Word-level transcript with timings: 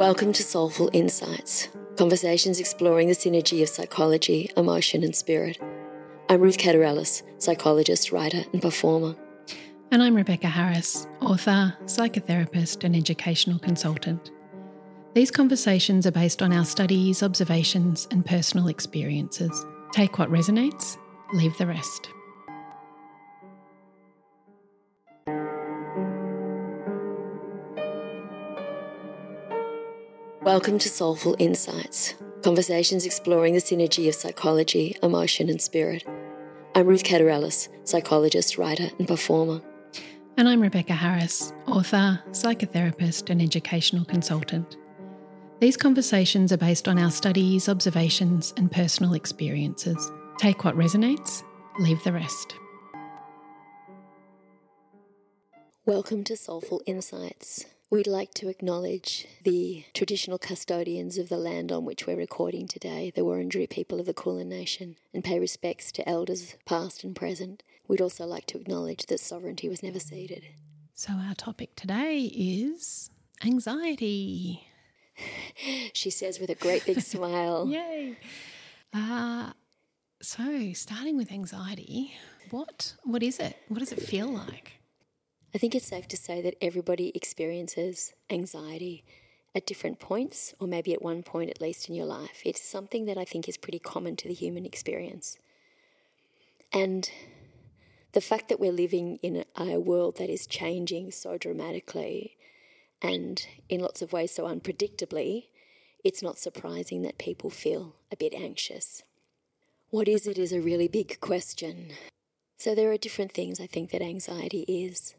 Welcome 0.00 0.32
to 0.32 0.42
Soulful 0.42 0.88
Insights, 0.94 1.68
conversations 1.98 2.58
exploring 2.58 3.08
the 3.08 3.14
synergy 3.14 3.60
of 3.60 3.68
psychology, 3.68 4.50
emotion, 4.56 5.04
and 5.04 5.14
spirit. 5.14 5.58
I'm 6.30 6.40
Ruth 6.40 6.56
Catarellis, 6.56 7.22
psychologist, 7.36 8.10
writer, 8.10 8.44
and 8.54 8.62
performer. 8.62 9.14
And 9.90 10.02
I'm 10.02 10.14
Rebecca 10.14 10.46
Harris, 10.46 11.06
author, 11.20 11.76
psychotherapist, 11.84 12.82
and 12.82 12.96
educational 12.96 13.58
consultant. 13.58 14.30
These 15.12 15.30
conversations 15.30 16.06
are 16.06 16.12
based 16.12 16.40
on 16.40 16.50
our 16.50 16.64
studies, 16.64 17.22
observations, 17.22 18.08
and 18.10 18.24
personal 18.24 18.68
experiences. 18.68 19.66
Take 19.92 20.18
what 20.18 20.30
resonates, 20.30 20.96
leave 21.34 21.58
the 21.58 21.66
rest. 21.66 22.08
Welcome 30.52 30.80
to 30.80 30.88
Soulful 30.88 31.36
Insights, 31.38 32.14
conversations 32.42 33.06
exploring 33.06 33.54
the 33.54 33.60
synergy 33.60 34.08
of 34.08 34.16
psychology, 34.16 34.96
emotion, 35.00 35.48
and 35.48 35.62
spirit. 35.62 36.04
I'm 36.74 36.88
Ruth 36.88 37.04
Catarellis, 37.04 37.68
psychologist, 37.84 38.58
writer, 38.58 38.90
and 38.98 39.06
performer. 39.06 39.62
And 40.36 40.48
I'm 40.48 40.60
Rebecca 40.60 40.92
Harris, 40.92 41.52
author, 41.68 42.20
psychotherapist, 42.30 43.30
and 43.30 43.40
educational 43.40 44.04
consultant. 44.04 44.76
These 45.60 45.76
conversations 45.76 46.52
are 46.52 46.56
based 46.56 46.88
on 46.88 46.98
our 46.98 47.12
studies, 47.12 47.68
observations, 47.68 48.52
and 48.56 48.72
personal 48.72 49.14
experiences. 49.14 50.10
Take 50.38 50.64
what 50.64 50.74
resonates, 50.74 51.44
leave 51.78 52.02
the 52.02 52.12
rest. 52.12 52.56
Welcome 55.86 56.24
to 56.24 56.36
Soulful 56.36 56.82
Insights. 56.86 57.66
We'd 57.92 58.06
like 58.06 58.34
to 58.34 58.48
acknowledge 58.48 59.26
the 59.42 59.84
traditional 59.94 60.38
custodians 60.38 61.18
of 61.18 61.28
the 61.28 61.36
land 61.36 61.72
on 61.72 61.84
which 61.84 62.06
we're 62.06 62.16
recording 62.16 62.68
today, 62.68 63.10
the 63.12 63.22
Wurundjeri 63.22 63.68
people 63.68 63.98
of 63.98 64.06
the 64.06 64.14
Kulin 64.14 64.48
Nation, 64.48 64.94
and 65.12 65.24
pay 65.24 65.40
respects 65.40 65.90
to 65.92 66.08
elders 66.08 66.54
past 66.64 67.02
and 67.02 67.16
present. 67.16 67.64
We'd 67.88 68.00
also 68.00 68.26
like 68.26 68.46
to 68.46 68.60
acknowledge 68.60 69.06
that 69.06 69.18
sovereignty 69.18 69.68
was 69.68 69.82
never 69.82 69.98
ceded. 69.98 70.44
So, 70.94 71.14
our 71.14 71.34
topic 71.34 71.74
today 71.74 72.30
is 72.32 73.10
anxiety. 73.44 74.68
she 75.92 76.10
says 76.10 76.38
with 76.38 76.50
a 76.50 76.54
great 76.54 76.86
big 76.86 77.00
smile. 77.00 77.66
Yay! 77.68 78.16
Uh, 78.94 79.50
so, 80.22 80.72
starting 80.74 81.16
with 81.16 81.32
anxiety, 81.32 82.14
what 82.50 82.94
what 83.02 83.24
is 83.24 83.40
it? 83.40 83.56
What 83.66 83.80
does 83.80 83.90
it 83.90 84.00
feel 84.00 84.28
like? 84.28 84.79
I 85.54 85.58
think 85.58 85.74
it's 85.74 85.86
safe 85.86 86.06
to 86.08 86.16
say 86.16 86.40
that 86.42 86.56
everybody 86.60 87.10
experiences 87.14 88.12
anxiety 88.30 89.04
at 89.54 89.66
different 89.66 89.98
points, 89.98 90.54
or 90.60 90.68
maybe 90.68 90.92
at 90.92 91.02
one 91.02 91.24
point 91.24 91.50
at 91.50 91.60
least 91.60 91.88
in 91.88 91.94
your 91.94 92.06
life. 92.06 92.42
It's 92.44 92.62
something 92.62 93.06
that 93.06 93.18
I 93.18 93.24
think 93.24 93.48
is 93.48 93.56
pretty 93.56 93.80
common 93.80 94.14
to 94.16 94.28
the 94.28 94.34
human 94.34 94.64
experience. 94.64 95.38
And 96.72 97.10
the 98.12 98.20
fact 98.20 98.48
that 98.48 98.60
we're 98.60 98.70
living 98.70 99.18
in 99.22 99.44
a 99.56 99.78
world 99.78 100.18
that 100.18 100.30
is 100.30 100.46
changing 100.46 101.10
so 101.10 101.36
dramatically 101.36 102.36
and 103.02 103.44
in 103.68 103.80
lots 103.80 104.02
of 104.02 104.12
ways 104.12 104.32
so 104.32 104.44
unpredictably, 104.44 105.46
it's 106.04 106.22
not 106.22 106.38
surprising 106.38 107.02
that 107.02 107.18
people 107.18 107.50
feel 107.50 107.96
a 108.12 108.16
bit 108.16 108.34
anxious. 108.34 109.02
What 109.90 110.06
is 110.06 110.26
it 110.26 110.38
is 110.38 110.52
a 110.52 110.60
really 110.60 110.86
big 110.86 111.18
question. 111.20 111.88
So, 112.56 112.74
there 112.74 112.92
are 112.92 112.98
different 112.98 113.32
things 113.32 113.58
I 113.58 113.66
think 113.66 113.90
that 113.90 114.02
anxiety 114.02 114.64
is. 114.68 115.14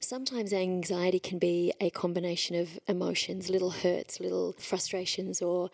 Sometimes 0.00 0.52
anxiety 0.52 1.18
can 1.18 1.38
be 1.38 1.72
a 1.80 1.90
combination 1.90 2.54
of 2.54 2.78
emotions, 2.86 3.50
little 3.50 3.70
hurts, 3.70 4.20
little 4.20 4.54
frustrations, 4.58 5.42
or 5.42 5.70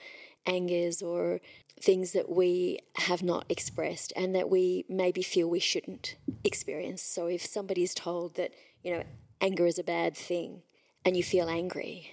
angers, 0.47 1.02
or 1.02 1.40
things 1.80 2.12
that 2.12 2.30
we 2.30 2.79
have 2.96 3.23
not 3.23 3.45
expressed 3.48 4.13
and 4.17 4.34
that 4.34 4.48
we 4.48 4.84
maybe 4.89 5.23
feel 5.23 5.48
we 5.48 5.61
shouldn't 5.61 6.17
experience. 6.42 7.02
So 7.02 7.27
if 7.27 7.45
somebody's 7.45 7.95
told 7.95 8.36
that, 8.36 8.52
you 8.83 8.92
know, 8.92 9.05
anger 9.40 9.67
is 9.67 9.79
a 9.79 9.84
bad 9.84 10.17
thing 10.17 10.63
and 11.05 11.17
you 11.17 11.23
feel 11.23 11.48
angry, 11.48 12.13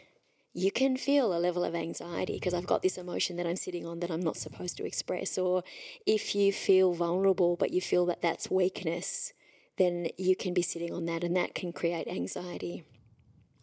you 0.53 0.71
can 0.71 0.97
feel 0.97 1.33
a 1.33 1.39
level 1.39 1.63
of 1.63 1.75
anxiety 1.75 2.33
because 2.33 2.53
I've 2.53 2.67
got 2.67 2.81
this 2.81 2.97
emotion 2.97 3.37
that 3.37 3.47
I'm 3.47 3.55
sitting 3.55 3.85
on 3.85 4.01
that 4.01 4.11
I'm 4.11 4.21
not 4.21 4.35
supposed 4.35 4.75
to 4.77 4.85
express. 4.85 5.37
Or 5.37 5.63
if 6.05 6.35
you 6.35 6.51
feel 6.51 6.93
vulnerable 6.93 7.55
but 7.55 7.71
you 7.71 7.79
feel 7.79 8.05
that 8.07 8.21
that's 8.21 8.51
weakness, 8.51 9.31
then 9.81 10.09
you 10.15 10.35
can 10.35 10.53
be 10.53 10.61
sitting 10.61 10.93
on 10.93 11.05
that 11.05 11.23
and 11.23 11.35
that 11.35 11.55
can 11.55 11.73
create 11.73 12.07
anxiety. 12.07 12.83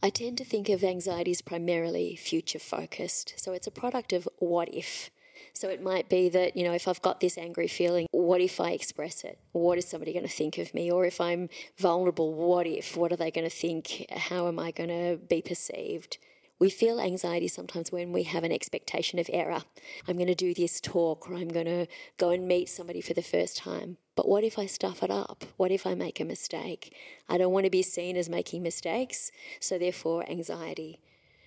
I 0.02 0.10
tend 0.10 0.36
to 0.38 0.44
think 0.44 0.68
of 0.68 0.82
anxiety 0.82 1.30
as 1.30 1.42
primarily 1.42 2.16
future 2.16 2.58
focused. 2.58 3.34
So 3.36 3.52
it's 3.52 3.68
a 3.68 3.70
product 3.70 4.12
of 4.12 4.28
what 4.38 4.68
if. 4.74 5.10
So 5.52 5.68
it 5.68 5.80
might 5.80 6.08
be 6.08 6.28
that, 6.28 6.56
you 6.56 6.64
know, 6.64 6.72
if 6.72 6.88
I've 6.88 7.02
got 7.02 7.20
this 7.20 7.38
angry 7.38 7.68
feeling, 7.68 8.06
what 8.10 8.40
if 8.40 8.60
I 8.60 8.72
express 8.72 9.22
it? 9.22 9.38
What 9.52 9.78
is 9.78 9.88
somebody 9.88 10.12
going 10.12 10.26
to 10.26 10.32
think 10.32 10.58
of 10.58 10.74
me? 10.74 10.90
Or 10.90 11.04
if 11.04 11.20
I'm 11.20 11.48
vulnerable, 11.76 12.34
what 12.34 12.66
if? 12.66 12.96
What 12.96 13.12
are 13.12 13.16
they 13.16 13.30
going 13.30 13.48
to 13.48 13.56
think? 13.56 14.06
How 14.10 14.48
am 14.48 14.58
I 14.58 14.72
going 14.72 14.90
to 14.90 15.18
be 15.24 15.40
perceived? 15.40 16.18
We 16.60 16.70
feel 16.70 17.00
anxiety 17.00 17.46
sometimes 17.46 17.92
when 17.92 18.12
we 18.12 18.24
have 18.24 18.42
an 18.42 18.50
expectation 18.50 19.20
of 19.20 19.30
error. 19.32 19.62
I'm 20.08 20.16
going 20.16 20.26
to 20.26 20.34
do 20.34 20.52
this 20.52 20.80
talk 20.80 21.30
or 21.30 21.34
I'm 21.34 21.48
going 21.48 21.66
to 21.66 21.86
go 22.16 22.30
and 22.30 22.48
meet 22.48 22.68
somebody 22.68 23.00
for 23.00 23.14
the 23.14 23.22
first 23.22 23.56
time. 23.56 23.96
But 24.16 24.28
what 24.28 24.42
if 24.42 24.58
I 24.58 24.66
stuff 24.66 25.04
it 25.04 25.10
up? 25.10 25.44
What 25.56 25.70
if 25.70 25.86
I 25.86 25.94
make 25.94 26.18
a 26.18 26.24
mistake? 26.24 26.92
I 27.28 27.38
don't 27.38 27.52
want 27.52 27.64
to 27.64 27.70
be 27.70 27.82
seen 27.82 28.16
as 28.16 28.28
making 28.28 28.64
mistakes, 28.64 29.30
so 29.60 29.78
therefore, 29.78 30.28
anxiety. 30.28 30.98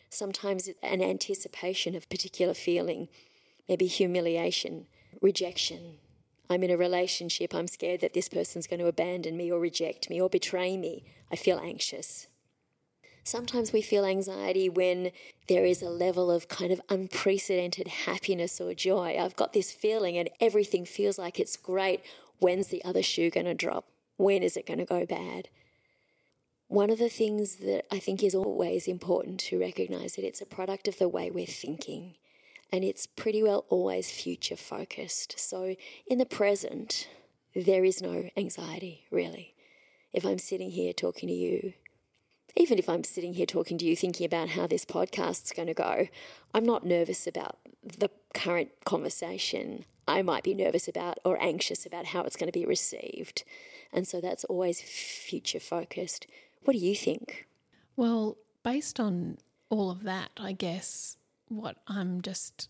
Sometimes 0.10 0.70
an 0.82 1.02
anticipation 1.02 1.94
of 1.94 2.10
particular 2.10 2.54
feeling, 2.54 3.10
maybe 3.68 3.88
humiliation, 3.88 4.88
rejection. 5.22 5.98
I'm 6.50 6.64
in 6.64 6.72
a 6.72 6.78
relationship, 6.78 7.54
I'm 7.54 7.68
scared 7.68 8.00
that 8.00 8.14
this 8.14 8.30
person's 8.30 8.68
going 8.68 8.80
to 8.80 8.88
abandon 8.88 9.36
me 9.36 9.52
or 9.52 9.60
reject 9.60 10.10
me 10.10 10.22
or 10.22 10.30
betray 10.30 10.78
me. 10.78 11.04
I 11.30 11.36
feel 11.36 11.60
anxious. 11.60 12.28
Sometimes 13.24 13.72
we 13.72 13.82
feel 13.82 14.06
anxiety 14.06 14.68
when 14.68 15.12
there 15.48 15.66
is 15.66 15.82
a 15.82 15.90
level 15.90 16.32
of 16.32 16.48
kind 16.48 16.72
of 16.72 16.82
unprecedented 16.90 17.88
happiness 17.88 18.60
or 18.60 18.74
joy. 18.74 19.18
I've 19.20 19.36
got 19.36 19.54
this 19.54 19.72
feeling 19.72 20.18
and 20.18 20.30
everything 20.40 20.86
feels 20.86 21.20
like 21.20 21.40
it's 21.40 21.56
great. 21.56 22.02
When's 22.40 22.68
the 22.68 22.84
other 22.84 23.04
shoe 23.04 23.30
going 23.30 23.46
to 23.46 23.54
drop? 23.54 23.86
When 24.18 24.42
is 24.42 24.58
it 24.58 24.66
going 24.66 24.80
to 24.80 24.86
go 24.86 25.06
bad? 25.06 25.50
One 26.68 26.90
of 26.90 27.00
the 27.00 27.10
things 27.10 27.58
that 27.58 27.86
I 27.92 28.00
think 28.00 28.24
is 28.24 28.34
always 28.34 28.88
important 28.88 29.40
to 29.42 29.60
recognize 29.60 30.16
that 30.16 30.26
it's 30.26 30.42
a 30.42 30.46
product 30.46 30.88
of 30.88 30.98
the 30.98 31.10
way 31.10 31.30
we're 31.30 31.46
thinking 31.46 32.16
and 32.72 32.84
it's 32.84 33.06
pretty 33.06 33.44
well 33.44 33.66
always 33.70 34.10
future 34.10 34.56
focused. 34.56 35.38
So 35.38 35.76
in 36.08 36.18
the 36.18 36.26
present, 36.26 37.08
there 37.54 37.84
is 37.84 38.02
no 38.02 38.30
anxiety 38.38 39.06
really. 39.12 39.54
If 40.14 40.26
I'm 40.26 40.40
sitting 40.40 40.72
here 40.72 40.94
talking 40.94 41.28
to 41.28 41.36
you, 41.36 41.74
even 42.56 42.78
if 42.78 42.90
I'm 42.90 43.04
sitting 43.04 43.34
here 43.34 43.46
talking 43.46 43.78
to 43.78 43.86
you 43.86 43.96
thinking 43.96 44.26
about 44.26 44.50
how 44.50 44.68
this 44.68 44.86
podcast's 44.86 45.52
going 45.52 45.68
to 45.68 45.74
go, 45.74 46.08
I'm 46.54 46.66
not 46.66 46.86
nervous 46.86 47.28
about 47.28 47.58
the 47.84 48.10
current 48.34 48.72
conversation. 48.86 49.86
I 50.08 50.22
might 50.22 50.44
be 50.44 50.54
nervous 50.54 50.88
about 50.88 51.20
or 51.24 51.42
anxious 51.42 51.86
about 51.86 52.08
how 52.08 52.24
it's 52.24 52.36
going 52.36 52.52
to 52.52 52.60
be 52.60 52.66
received. 52.66 53.44
And 53.94 54.08
so 54.08 54.20
that's 54.20 54.44
always 54.46 54.82
future 54.82 55.60
focused. 55.60 56.28
What 56.64 56.74
do 56.74 56.80
you 56.80 56.96
think? 56.96 57.48
Well, 57.96 58.38
based 58.64 59.00
on 59.00 59.38
all 59.70 59.90
of 59.90 60.04
that, 60.04 60.32
I 60.38 60.52
guess 60.54 61.18
what 61.48 61.78
I'm 61.88 62.22
just 62.22 62.70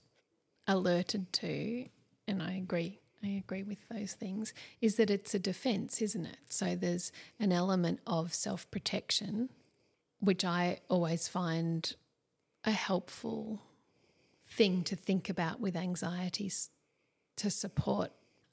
alerted 0.68 1.32
to, 1.34 1.86
and 2.28 2.42
I 2.42 2.54
agree 2.54 3.00
I 3.24 3.28
agree 3.28 3.62
with 3.62 3.88
those 3.88 4.14
things, 4.14 4.52
is 4.82 4.96
that 4.96 5.12
it's 5.12 5.36
a 5.36 5.40
defense, 5.40 6.02
isn't 6.02 6.26
it? 6.26 6.38
So 6.50 6.76
there's 6.76 7.12
an 7.40 7.52
element 7.52 8.00
of 8.08 8.34
self 8.34 8.70
protection 8.72 9.50
which 10.22 10.46
I 10.46 10.80
always 10.90 11.28
find 11.28 11.94
a 12.64 12.72
helpful 12.72 13.62
thing 14.48 14.84
to 14.84 14.96
think 14.96 15.30
about 15.30 15.60
with 15.60 15.76
anxieties 15.76 16.70
to 17.38 17.50
support 17.50 18.12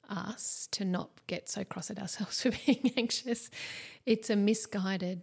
us 0.09 0.67
to 0.71 0.83
not 0.83 1.09
get 1.27 1.47
so 1.47 1.63
cross 1.63 1.91
at 1.91 1.99
ourselves 1.99 2.41
for 2.43 2.51
being 2.65 2.91
anxious. 2.97 3.49
It's 4.05 4.29
a 4.29 4.35
misguided 4.35 5.21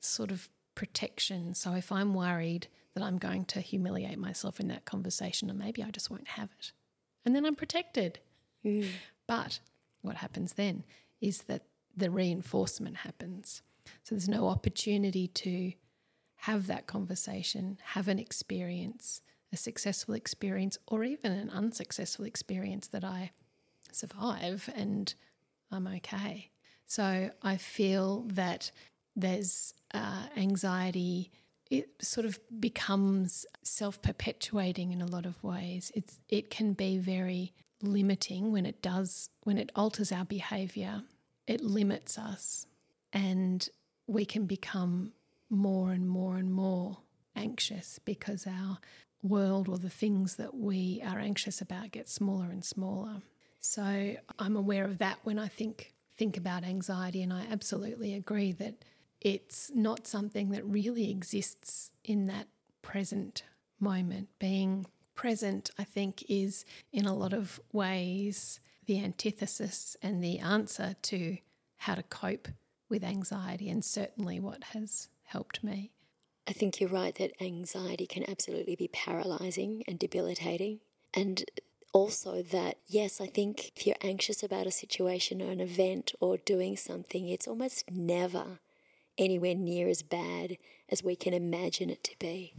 sort 0.00 0.30
of 0.30 0.48
protection. 0.74 1.54
So 1.54 1.72
if 1.72 1.90
I'm 1.90 2.14
worried 2.14 2.68
that 2.94 3.02
I'm 3.02 3.18
going 3.18 3.44
to 3.46 3.60
humiliate 3.60 4.18
myself 4.18 4.60
in 4.60 4.68
that 4.68 4.84
conversation, 4.84 5.50
or 5.50 5.54
maybe 5.54 5.82
I 5.82 5.90
just 5.90 6.10
won't 6.10 6.28
have 6.28 6.50
it, 6.58 6.72
and 7.24 7.34
then 7.34 7.44
I'm 7.44 7.56
protected. 7.56 8.20
Mm. 8.64 8.88
But 9.26 9.58
what 10.02 10.16
happens 10.16 10.52
then 10.54 10.84
is 11.20 11.42
that 11.42 11.62
the 11.96 12.10
reinforcement 12.10 12.98
happens. 12.98 13.62
So 14.02 14.14
there's 14.14 14.28
no 14.28 14.48
opportunity 14.48 15.28
to 15.28 15.72
have 16.36 16.66
that 16.66 16.86
conversation, 16.86 17.78
have 17.82 18.08
an 18.08 18.18
experience, 18.18 19.20
a 19.52 19.56
successful 19.56 20.14
experience, 20.14 20.76
or 20.86 21.04
even 21.04 21.32
an 21.32 21.50
unsuccessful 21.50 22.24
experience 22.24 22.88
that 22.88 23.04
I 23.04 23.30
survive 23.92 24.68
and 24.74 25.14
I'm 25.70 25.86
okay. 25.86 26.50
So 26.86 27.30
I 27.42 27.56
feel 27.56 28.26
that 28.32 28.70
there's 29.16 29.72
uh, 29.92 30.26
anxiety 30.36 31.30
it 31.70 31.88
sort 32.02 32.26
of 32.26 32.38
becomes 32.60 33.46
self 33.62 34.00
perpetuating 34.02 34.92
in 34.92 35.00
a 35.00 35.06
lot 35.06 35.26
of 35.26 35.42
ways. 35.42 35.90
It's 35.94 36.18
it 36.28 36.50
can 36.50 36.72
be 36.74 36.98
very 36.98 37.52
limiting 37.82 38.52
when 38.52 38.66
it 38.66 38.82
does 38.82 39.30
when 39.42 39.58
it 39.58 39.72
alters 39.74 40.12
our 40.12 40.24
behavior. 40.24 41.02
It 41.46 41.62
limits 41.62 42.16
us, 42.18 42.66
and 43.14 43.68
we 44.06 44.26
can 44.26 44.44
become 44.44 45.12
more 45.48 45.92
and 45.92 46.06
more 46.06 46.36
and 46.36 46.52
more 46.52 46.98
anxious 47.36 47.98
because 48.04 48.46
our 48.46 48.78
world 49.22 49.68
or 49.68 49.78
the 49.78 49.88
things 49.88 50.36
that 50.36 50.54
we 50.54 51.02
are 51.06 51.18
anxious 51.18 51.60
about 51.60 51.92
get 51.92 52.08
smaller 52.08 52.50
and 52.50 52.64
smaller. 52.64 53.22
So 53.60 54.16
I'm 54.38 54.56
aware 54.56 54.84
of 54.84 54.98
that 54.98 55.18
when 55.22 55.38
I 55.38 55.48
think 55.48 55.94
think 56.16 56.36
about 56.36 56.64
anxiety 56.64 57.22
and 57.22 57.32
I 57.32 57.46
absolutely 57.50 58.14
agree 58.14 58.52
that 58.52 58.84
it's 59.20 59.72
not 59.74 60.06
something 60.06 60.50
that 60.50 60.64
really 60.64 61.10
exists 61.10 61.90
in 62.04 62.26
that 62.26 62.46
present 62.82 63.42
moment. 63.80 64.28
Being 64.38 64.86
present, 65.14 65.70
I 65.78 65.84
think, 65.84 66.22
is 66.28 66.64
in 66.92 67.06
a 67.06 67.14
lot 67.14 67.32
of 67.32 67.58
ways 67.72 68.60
the 68.86 69.02
antithesis 69.02 69.96
and 70.02 70.22
the 70.22 70.38
answer 70.38 70.94
to 71.02 71.38
how 71.78 71.94
to 71.94 72.02
cope 72.02 72.48
with 72.88 73.04
anxiety, 73.04 73.68
and 73.68 73.84
certainly 73.84 74.40
what 74.40 74.64
has 74.72 75.08
helped 75.24 75.64
me. 75.64 75.90
I 76.46 76.52
think 76.52 76.80
you're 76.80 76.90
right 76.90 77.14
that 77.14 77.40
anxiety 77.40 78.06
can 78.06 78.28
absolutely 78.28 78.76
be 78.76 78.88
paralyzing 78.88 79.82
and 79.88 79.98
debilitating. 79.98 80.80
And 81.14 81.44
also 81.92 82.42
that, 82.42 82.76
yes, 82.86 83.20
I 83.20 83.26
think 83.26 83.72
if 83.76 83.86
you're 83.86 83.96
anxious 84.02 84.42
about 84.42 84.66
a 84.66 84.70
situation 84.72 85.40
or 85.40 85.50
an 85.50 85.60
event 85.60 86.12
or 86.20 86.36
doing 86.36 86.76
something, 86.76 87.28
it's 87.28 87.48
almost 87.48 87.90
never 87.90 88.58
anywhere 89.16 89.54
near 89.54 89.88
as 89.88 90.02
bad 90.02 90.58
as 90.90 91.02
we 91.02 91.16
can 91.16 91.32
imagine 91.32 91.88
it 91.88 92.04
to 92.04 92.18
be. 92.18 92.52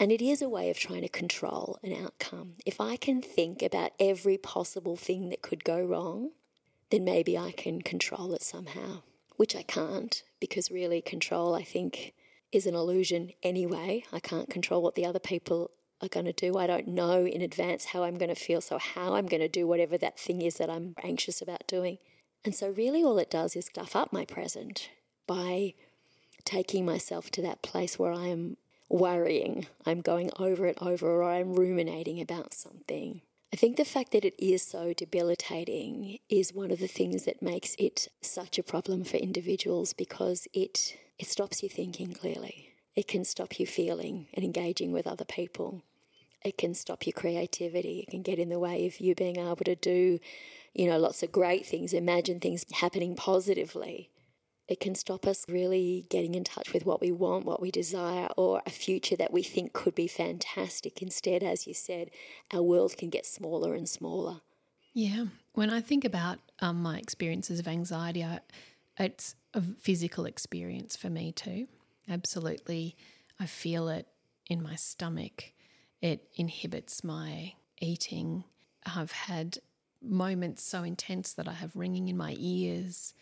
And 0.00 0.10
it 0.10 0.22
is 0.22 0.40
a 0.40 0.48
way 0.48 0.70
of 0.70 0.78
trying 0.78 1.02
to 1.02 1.08
control 1.08 1.78
an 1.82 1.92
outcome. 1.92 2.54
If 2.64 2.80
I 2.80 2.96
can 2.96 3.20
think 3.20 3.62
about 3.62 3.92
every 4.00 4.38
possible 4.38 4.96
thing 4.96 5.28
that 5.28 5.42
could 5.42 5.62
go 5.62 5.78
wrong, 5.78 6.30
then 6.90 7.04
maybe 7.04 7.36
I 7.36 7.52
can 7.52 7.82
control 7.82 8.32
it 8.32 8.42
somehow, 8.42 9.02
which 9.40 9.56
I 9.56 9.62
can't, 9.62 10.22
because 10.38 10.70
really, 10.70 11.00
control, 11.00 11.54
I 11.54 11.62
think, 11.62 12.12
is 12.52 12.66
an 12.66 12.74
illusion 12.74 13.30
anyway. 13.42 14.04
I 14.12 14.20
can't 14.20 14.50
control 14.50 14.82
what 14.82 14.96
the 14.96 15.06
other 15.06 15.18
people 15.18 15.70
are 16.02 16.08
going 16.08 16.26
to 16.26 16.32
do. 16.34 16.58
I 16.58 16.66
don't 16.66 16.88
know 16.88 17.24
in 17.24 17.40
advance 17.40 17.86
how 17.86 18.02
I'm 18.02 18.18
going 18.18 18.28
to 18.28 18.34
feel, 18.34 18.60
so 18.60 18.76
how 18.76 19.14
I'm 19.14 19.24
going 19.24 19.40
to 19.40 19.48
do 19.48 19.66
whatever 19.66 19.96
that 19.96 20.18
thing 20.18 20.42
is 20.42 20.56
that 20.56 20.68
I'm 20.68 20.94
anxious 21.02 21.40
about 21.40 21.66
doing. 21.66 21.96
And 22.44 22.54
so, 22.54 22.68
really, 22.68 23.02
all 23.02 23.18
it 23.18 23.30
does 23.30 23.56
is 23.56 23.64
stuff 23.64 23.96
up 23.96 24.12
my 24.12 24.26
present 24.26 24.90
by 25.26 25.72
taking 26.44 26.84
myself 26.84 27.30
to 27.30 27.40
that 27.40 27.62
place 27.62 27.98
where 27.98 28.12
I 28.12 28.26
am 28.26 28.58
worrying, 28.90 29.68
I'm 29.86 30.02
going 30.02 30.32
over 30.38 30.66
it 30.66 30.76
over, 30.82 31.08
or 31.08 31.30
I'm 31.32 31.54
ruminating 31.54 32.20
about 32.20 32.52
something. 32.52 33.22
I 33.52 33.56
think 33.56 33.76
the 33.76 33.84
fact 33.84 34.12
that 34.12 34.24
it 34.24 34.34
is 34.38 34.62
so 34.62 34.92
debilitating 34.92 36.18
is 36.28 36.54
one 36.54 36.70
of 36.70 36.78
the 36.78 36.86
things 36.86 37.24
that 37.24 37.42
makes 37.42 37.74
it 37.80 38.06
such 38.20 38.58
a 38.58 38.62
problem 38.62 39.02
for 39.02 39.16
individuals 39.16 39.92
because 39.92 40.46
it 40.52 40.96
it 41.18 41.26
stops 41.26 41.60
you 41.62 41.68
thinking 41.68 42.12
clearly. 42.12 42.68
It 42.94 43.08
can 43.08 43.24
stop 43.24 43.58
you 43.58 43.66
feeling 43.66 44.28
and 44.34 44.44
engaging 44.44 44.92
with 44.92 45.06
other 45.06 45.24
people. 45.24 45.82
It 46.44 46.58
can 46.58 46.74
stop 46.74 47.06
your 47.06 47.12
creativity. 47.12 48.00
It 48.00 48.10
can 48.10 48.22
get 48.22 48.38
in 48.38 48.50
the 48.50 48.58
way 48.58 48.86
of 48.86 49.00
you 49.00 49.14
being 49.14 49.36
able 49.36 49.56
to 49.56 49.74
do, 49.74 50.20
you 50.72 50.88
know, 50.88 50.98
lots 50.98 51.22
of 51.22 51.32
great 51.32 51.66
things, 51.66 51.92
imagine 51.92 52.40
things 52.40 52.64
happening 52.72 53.16
positively. 53.16 54.10
It 54.70 54.78
can 54.78 54.94
stop 54.94 55.26
us 55.26 55.44
really 55.48 56.06
getting 56.10 56.36
in 56.36 56.44
touch 56.44 56.72
with 56.72 56.86
what 56.86 57.00
we 57.00 57.10
want, 57.10 57.44
what 57.44 57.60
we 57.60 57.72
desire, 57.72 58.28
or 58.36 58.62
a 58.64 58.70
future 58.70 59.16
that 59.16 59.32
we 59.32 59.42
think 59.42 59.72
could 59.72 59.96
be 59.96 60.06
fantastic. 60.06 61.02
Instead, 61.02 61.42
as 61.42 61.66
you 61.66 61.74
said, 61.74 62.12
our 62.54 62.62
world 62.62 62.96
can 62.96 63.10
get 63.10 63.26
smaller 63.26 63.74
and 63.74 63.88
smaller. 63.88 64.42
Yeah. 64.94 65.26
When 65.54 65.70
I 65.70 65.80
think 65.80 66.04
about 66.04 66.38
um, 66.60 66.80
my 66.80 66.98
experiences 66.98 67.58
of 67.58 67.66
anxiety, 67.66 68.22
I, 68.22 68.38
it's 68.96 69.34
a 69.54 69.60
physical 69.60 70.24
experience 70.24 70.94
for 70.94 71.10
me 71.10 71.32
too. 71.32 71.66
Absolutely. 72.08 72.94
I 73.40 73.46
feel 73.46 73.88
it 73.88 74.06
in 74.48 74.62
my 74.62 74.76
stomach. 74.76 75.52
It 76.00 76.28
inhibits 76.36 77.02
my 77.02 77.54
eating. 77.80 78.44
I've 78.86 79.10
had 79.10 79.58
moments 80.00 80.62
so 80.62 80.84
intense 80.84 81.32
that 81.32 81.48
I 81.48 81.54
have 81.54 81.74
ringing 81.74 82.06
in 82.06 82.16
my 82.16 82.36
ears 82.38 83.14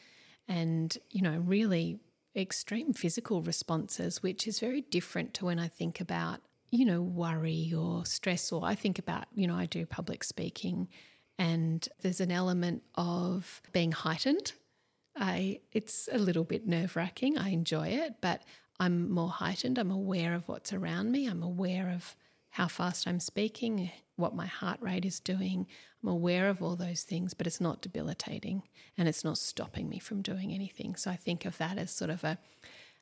and, 0.48 0.96
you 1.10 1.22
know, 1.22 1.38
really 1.44 1.98
extreme 2.34 2.92
physical 2.92 3.42
responses, 3.42 4.22
which 4.22 4.46
is 4.46 4.60
very 4.60 4.80
different 4.80 5.34
to 5.34 5.44
when 5.44 5.58
I 5.58 5.68
think 5.68 6.00
about, 6.00 6.40
you 6.70 6.84
know, 6.84 7.02
worry 7.02 7.72
or 7.76 8.04
stress, 8.06 8.50
or 8.50 8.64
I 8.64 8.74
think 8.74 8.98
about, 8.98 9.26
you 9.34 9.46
know, 9.46 9.56
I 9.56 9.66
do 9.66 9.84
public 9.86 10.24
speaking 10.24 10.88
and 11.38 11.88
there's 12.02 12.20
an 12.20 12.32
element 12.32 12.82
of 12.96 13.62
being 13.72 13.92
heightened. 13.92 14.52
I, 15.16 15.60
it's 15.72 16.08
a 16.12 16.18
little 16.18 16.44
bit 16.44 16.66
nerve 16.66 16.96
wracking. 16.96 17.38
I 17.38 17.50
enjoy 17.50 17.88
it, 17.88 18.16
but 18.20 18.42
I'm 18.80 19.10
more 19.10 19.30
heightened. 19.30 19.78
I'm 19.78 19.90
aware 19.90 20.34
of 20.34 20.48
what's 20.48 20.72
around 20.72 21.12
me. 21.12 21.26
I'm 21.26 21.42
aware 21.42 21.90
of 21.90 22.16
how 22.50 22.68
fast 22.68 23.06
I'm 23.06 23.20
speaking, 23.20 23.90
what 24.18 24.34
my 24.34 24.46
heart 24.46 24.78
rate 24.80 25.04
is 25.04 25.20
doing. 25.20 25.66
I'm 26.02 26.08
aware 26.08 26.48
of 26.48 26.62
all 26.62 26.76
those 26.76 27.02
things, 27.02 27.34
but 27.34 27.46
it's 27.46 27.60
not 27.60 27.80
debilitating 27.80 28.62
and 28.96 29.08
it's 29.08 29.24
not 29.24 29.38
stopping 29.38 29.88
me 29.88 29.98
from 29.98 30.22
doing 30.22 30.52
anything. 30.52 30.96
So 30.96 31.10
I 31.10 31.16
think 31.16 31.44
of 31.44 31.58
that 31.58 31.78
as 31.78 31.90
sort 31.90 32.10
of 32.10 32.24
a, 32.24 32.38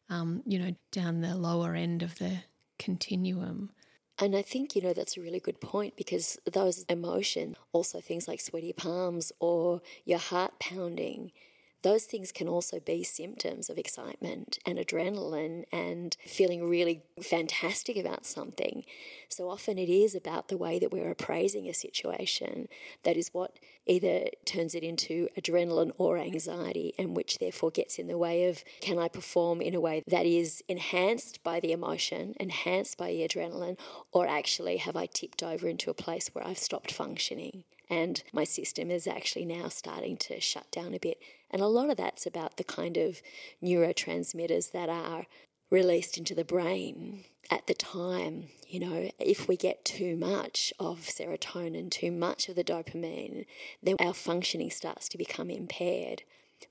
um, 0.08 0.42
you 0.46 0.58
know, 0.58 0.76
down 0.92 1.20
the 1.20 1.34
lower 1.34 1.74
end 1.74 2.02
of 2.02 2.18
the 2.18 2.38
continuum. 2.78 3.70
And 4.18 4.34
I 4.34 4.42
think, 4.42 4.74
you 4.74 4.82
know, 4.82 4.92
that's 4.92 5.16
a 5.16 5.20
really 5.20 5.40
good 5.40 5.60
point 5.60 5.96
because 5.96 6.38
those 6.50 6.84
emotions, 6.88 7.56
also 7.72 8.00
things 8.00 8.26
like 8.26 8.40
sweaty 8.40 8.72
palms 8.72 9.32
or 9.40 9.82
your 10.04 10.18
heart 10.18 10.58
pounding, 10.58 11.32
those 11.82 12.04
things 12.04 12.32
can 12.32 12.48
also 12.48 12.80
be 12.80 13.04
symptoms 13.04 13.70
of 13.70 13.78
excitement 13.78 14.58
and 14.66 14.78
adrenaline 14.78 15.64
and 15.72 16.16
feeling 16.26 16.68
really 16.68 17.02
fantastic 17.22 17.96
about 17.96 18.26
something. 18.26 18.84
So 19.28 19.48
often 19.48 19.78
it 19.78 19.88
is 19.88 20.14
about 20.14 20.48
the 20.48 20.56
way 20.56 20.78
that 20.78 20.92
we're 20.92 21.10
appraising 21.10 21.68
a 21.68 21.74
situation 21.74 22.68
that 23.04 23.16
is 23.16 23.28
what 23.32 23.58
either 23.86 24.26
turns 24.44 24.74
it 24.74 24.82
into 24.82 25.28
adrenaline 25.38 25.92
or 25.96 26.18
anxiety, 26.18 26.92
and 26.98 27.16
which 27.16 27.38
therefore 27.38 27.70
gets 27.70 27.98
in 27.98 28.08
the 28.08 28.18
way 28.18 28.48
of 28.48 28.64
can 28.80 28.98
I 28.98 29.08
perform 29.08 29.60
in 29.60 29.74
a 29.74 29.80
way 29.80 30.02
that 30.08 30.26
is 30.26 30.62
enhanced 30.68 31.42
by 31.44 31.60
the 31.60 31.72
emotion, 31.72 32.34
enhanced 32.40 32.98
by 32.98 33.08
the 33.08 33.26
adrenaline, 33.26 33.78
or 34.12 34.26
actually 34.26 34.78
have 34.78 34.96
I 34.96 35.06
tipped 35.06 35.42
over 35.42 35.68
into 35.68 35.90
a 35.90 35.94
place 35.94 36.30
where 36.32 36.46
I've 36.46 36.58
stopped 36.58 36.92
functioning? 36.92 37.64
and 37.88 38.22
my 38.32 38.44
system 38.44 38.90
is 38.90 39.06
actually 39.06 39.44
now 39.44 39.68
starting 39.68 40.16
to 40.16 40.40
shut 40.40 40.70
down 40.70 40.94
a 40.94 40.98
bit. 40.98 41.18
And 41.50 41.62
a 41.62 41.66
lot 41.66 41.90
of 41.90 41.96
that's 41.96 42.26
about 42.26 42.56
the 42.56 42.64
kind 42.64 42.96
of 42.96 43.22
neurotransmitters 43.62 44.72
that 44.72 44.88
are 44.88 45.26
released 45.70 46.18
into 46.18 46.34
the 46.34 46.44
brain 46.44 47.24
at 47.50 47.66
the 47.66 47.74
time. 47.74 48.48
You 48.68 48.80
know, 48.80 49.10
if 49.18 49.48
we 49.48 49.56
get 49.56 49.84
too 49.84 50.16
much 50.16 50.72
of 50.78 51.00
serotonin, 51.00 51.90
too 51.90 52.10
much 52.10 52.48
of 52.48 52.56
the 52.56 52.64
dopamine, 52.64 53.46
then 53.82 53.96
our 54.00 54.14
functioning 54.14 54.70
starts 54.70 55.08
to 55.10 55.18
become 55.18 55.50
impaired. 55.50 56.22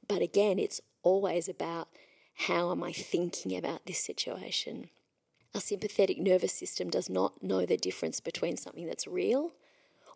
But 0.07 0.21
again, 0.21 0.59
it's 0.59 0.81
always 1.03 1.47
about 1.47 1.89
how 2.47 2.71
am 2.71 2.83
I 2.83 2.91
thinking 2.91 3.55
about 3.55 3.85
this 3.85 3.99
situation? 3.99 4.89
Our 5.53 5.61
sympathetic 5.61 6.17
nervous 6.17 6.51
system 6.51 6.89
does 6.89 7.09
not 7.09 7.41
know 7.41 7.65
the 7.65 7.77
difference 7.77 8.19
between 8.19 8.57
something 8.57 8.85
that's 8.87 9.07
real 9.07 9.53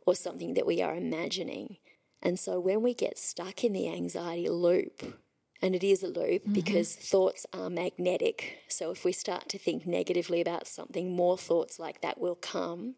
or 0.06 0.16
something 0.16 0.54
that 0.56 0.66
we 0.66 0.82
are 0.82 0.96
imagining. 0.96 1.78
And 2.22 2.40
so 2.40 2.60
when 2.60 2.82
we 2.82 2.94
get 2.94 3.18
stuck 3.18 3.64
in 3.64 3.74
the 3.74 3.90
anxiety 3.90 4.50
loop, 4.50 5.16
and 5.62 5.76
it 5.76 5.84
is 5.84 6.04
a 6.04 6.08
loop 6.08 6.44
mm-hmm. 6.44 6.54
because 6.54 6.96
thoughts 6.96 7.46
are 7.54 7.70
magnetic. 7.70 8.60
So 8.68 8.92
if 8.92 9.04
we 9.04 9.12
start 9.12 9.50
to 9.50 9.58
think 9.58 9.86
negatively 9.86 10.40
about 10.40 10.68
something, 10.68 11.14
more 11.14 11.38
thoughts 11.38 11.80
like 11.80 12.02
that 12.02 12.20
will 12.20 12.36
come 12.36 12.96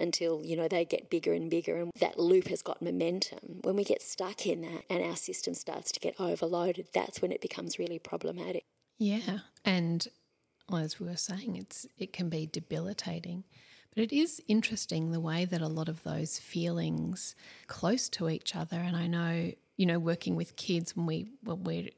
until 0.00 0.42
you 0.44 0.56
know 0.56 0.66
they 0.66 0.84
get 0.84 1.10
bigger 1.10 1.32
and 1.32 1.50
bigger 1.50 1.76
and 1.76 1.90
that 2.00 2.18
loop 2.18 2.48
has 2.48 2.62
got 2.62 2.80
momentum 2.80 3.60
when 3.62 3.76
we 3.76 3.84
get 3.84 4.00
stuck 4.00 4.46
in 4.46 4.62
that 4.62 4.82
and 4.88 5.04
our 5.04 5.16
system 5.16 5.52
starts 5.52 5.92
to 5.92 6.00
get 6.00 6.18
overloaded 6.18 6.88
that's 6.94 7.20
when 7.20 7.30
it 7.30 7.42
becomes 7.42 7.78
really 7.78 7.98
problematic 7.98 8.64
yeah 8.98 9.40
and 9.64 10.08
as 10.72 10.98
we 10.98 11.06
were 11.06 11.16
saying 11.16 11.56
it's 11.56 11.86
it 11.98 12.12
can 12.12 12.30
be 12.30 12.46
debilitating 12.46 13.44
but 13.94 14.04
it 14.04 14.12
is 14.12 14.40
interesting 14.46 15.10
the 15.10 15.20
way 15.20 15.44
that 15.44 15.60
a 15.60 15.68
lot 15.68 15.88
of 15.88 16.02
those 16.02 16.38
feelings 16.38 17.34
close 17.66 18.08
to 18.10 18.28
each 18.28 18.54
other. 18.54 18.76
And 18.76 18.96
I 18.96 19.06
know, 19.06 19.52
you 19.76 19.86
know, 19.86 19.98
working 19.98 20.36
with 20.36 20.56
kids 20.56 20.96
when 20.96 21.06
we 21.06 21.30
when 21.42 21.64
we're 21.64 21.88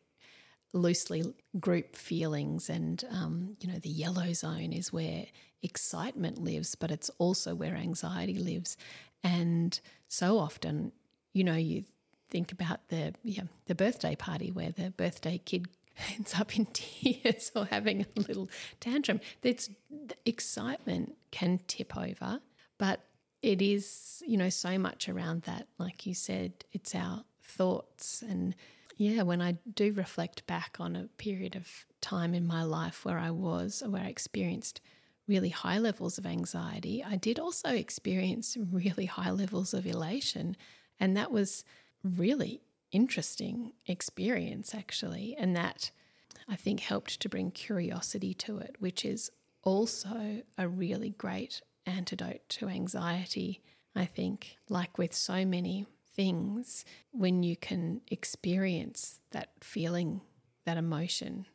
loosely 0.72 1.22
group 1.60 1.94
feelings, 1.94 2.70
and 2.70 3.04
um, 3.10 3.56
you 3.60 3.70
know, 3.70 3.78
the 3.78 3.90
yellow 3.90 4.32
zone 4.32 4.72
is 4.72 4.92
where 4.92 5.26
excitement 5.62 6.42
lives, 6.42 6.74
but 6.74 6.90
it's 6.90 7.10
also 7.18 7.54
where 7.54 7.76
anxiety 7.76 8.38
lives. 8.38 8.76
And 9.22 9.78
so 10.08 10.38
often, 10.38 10.92
you 11.32 11.44
know, 11.44 11.56
you 11.56 11.84
think 12.30 12.52
about 12.52 12.88
the 12.88 13.14
yeah, 13.22 13.44
the 13.66 13.74
birthday 13.74 14.16
party 14.16 14.50
where 14.50 14.70
the 14.70 14.90
birthday 14.90 15.38
kid 15.44 15.68
ends 16.14 16.34
up 16.38 16.56
in 16.56 16.66
tears 16.66 17.52
or 17.54 17.66
having 17.66 18.02
a 18.02 18.20
little 18.20 18.48
tantrum. 18.80 19.20
That's 19.40 19.70
the 19.90 20.16
excitement 20.24 21.16
can 21.30 21.60
tip 21.66 21.96
over, 21.96 22.40
but 22.78 23.00
it 23.42 23.60
is, 23.60 24.22
you 24.26 24.36
know, 24.36 24.48
so 24.48 24.78
much 24.78 25.08
around 25.08 25.42
that. 25.42 25.66
Like 25.78 26.06
you 26.06 26.14
said, 26.14 26.64
it's 26.72 26.94
our 26.94 27.24
thoughts. 27.42 28.22
And 28.22 28.54
yeah, 28.96 29.22
when 29.22 29.42
I 29.42 29.56
do 29.74 29.92
reflect 29.92 30.46
back 30.46 30.76
on 30.78 30.94
a 30.94 31.08
period 31.18 31.56
of 31.56 31.68
time 32.00 32.34
in 32.34 32.46
my 32.46 32.62
life 32.62 33.04
where 33.04 33.18
I 33.18 33.30
was, 33.30 33.82
or 33.84 33.90
where 33.90 34.02
I 34.02 34.06
experienced 34.06 34.80
really 35.26 35.48
high 35.48 35.78
levels 35.78 36.18
of 36.18 36.26
anxiety, 36.26 37.02
I 37.04 37.16
did 37.16 37.38
also 37.38 37.70
experience 37.70 38.56
really 38.72 39.06
high 39.06 39.30
levels 39.30 39.74
of 39.74 39.86
elation. 39.86 40.56
And 41.00 41.16
that 41.16 41.32
was 41.32 41.64
really 42.04 42.60
interesting 42.92 43.72
experience, 43.86 44.74
actually. 44.74 45.34
And 45.38 45.56
that 45.56 45.90
I 46.48 46.56
think 46.56 46.80
helped 46.80 47.20
to 47.20 47.28
bring 47.28 47.50
curiosity 47.50 48.34
to 48.34 48.58
it, 48.58 48.76
which 48.78 49.04
is 49.04 49.30
also 49.62 50.42
a 50.58 50.68
really 50.68 51.10
great 51.10 51.62
antidote 51.86 52.48
to 52.48 52.68
anxiety. 52.68 53.62
I 53.94 54.04
think, 54.06 54.56
like 54.68 54.96
with 54.98 55.12
so 55.12 55.44
many 55.44 55.86
things, 56.14 56.84
when 57.10 57.42
you 57.42 57.56
can 57.56 58.00
experience 58.08 59.20
that 59.30 59.50
feeling, 59.60 60.20
that 60.64 60.76
emotion 60.76 61.46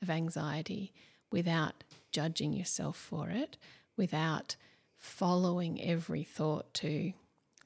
of 0.00 0.10
anxiety 0.10 0.92
without 1.30 1.84
judging 2.10 2.52
yourself 2.52 2.96
for 2.96 3.30
it, 3.30 3.56
without 3.96 4.56
following 4.98 5.82
every 5.82 6.22
thought 6.22 6.72
to 6.74 7.12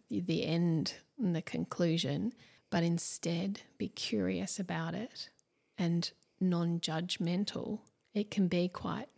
the 0.09 0.45
end 0.45 0.95
and 1.19 1.35
the 1.35 1.43
conclusion, 1.43 2.33
but 2.71 2.83
instead 2.83 3.61
be 3.79 3.89
curious 3.89 4.59
about 4.59 4.95
it 4.95 5.31
and 5.79 6.11
non 6.41 6.81
judgmental, 6.81 7.81
it 8.15 8.31
can 8.31 8.49
be 8.49 8.69
quite 8.69 9.09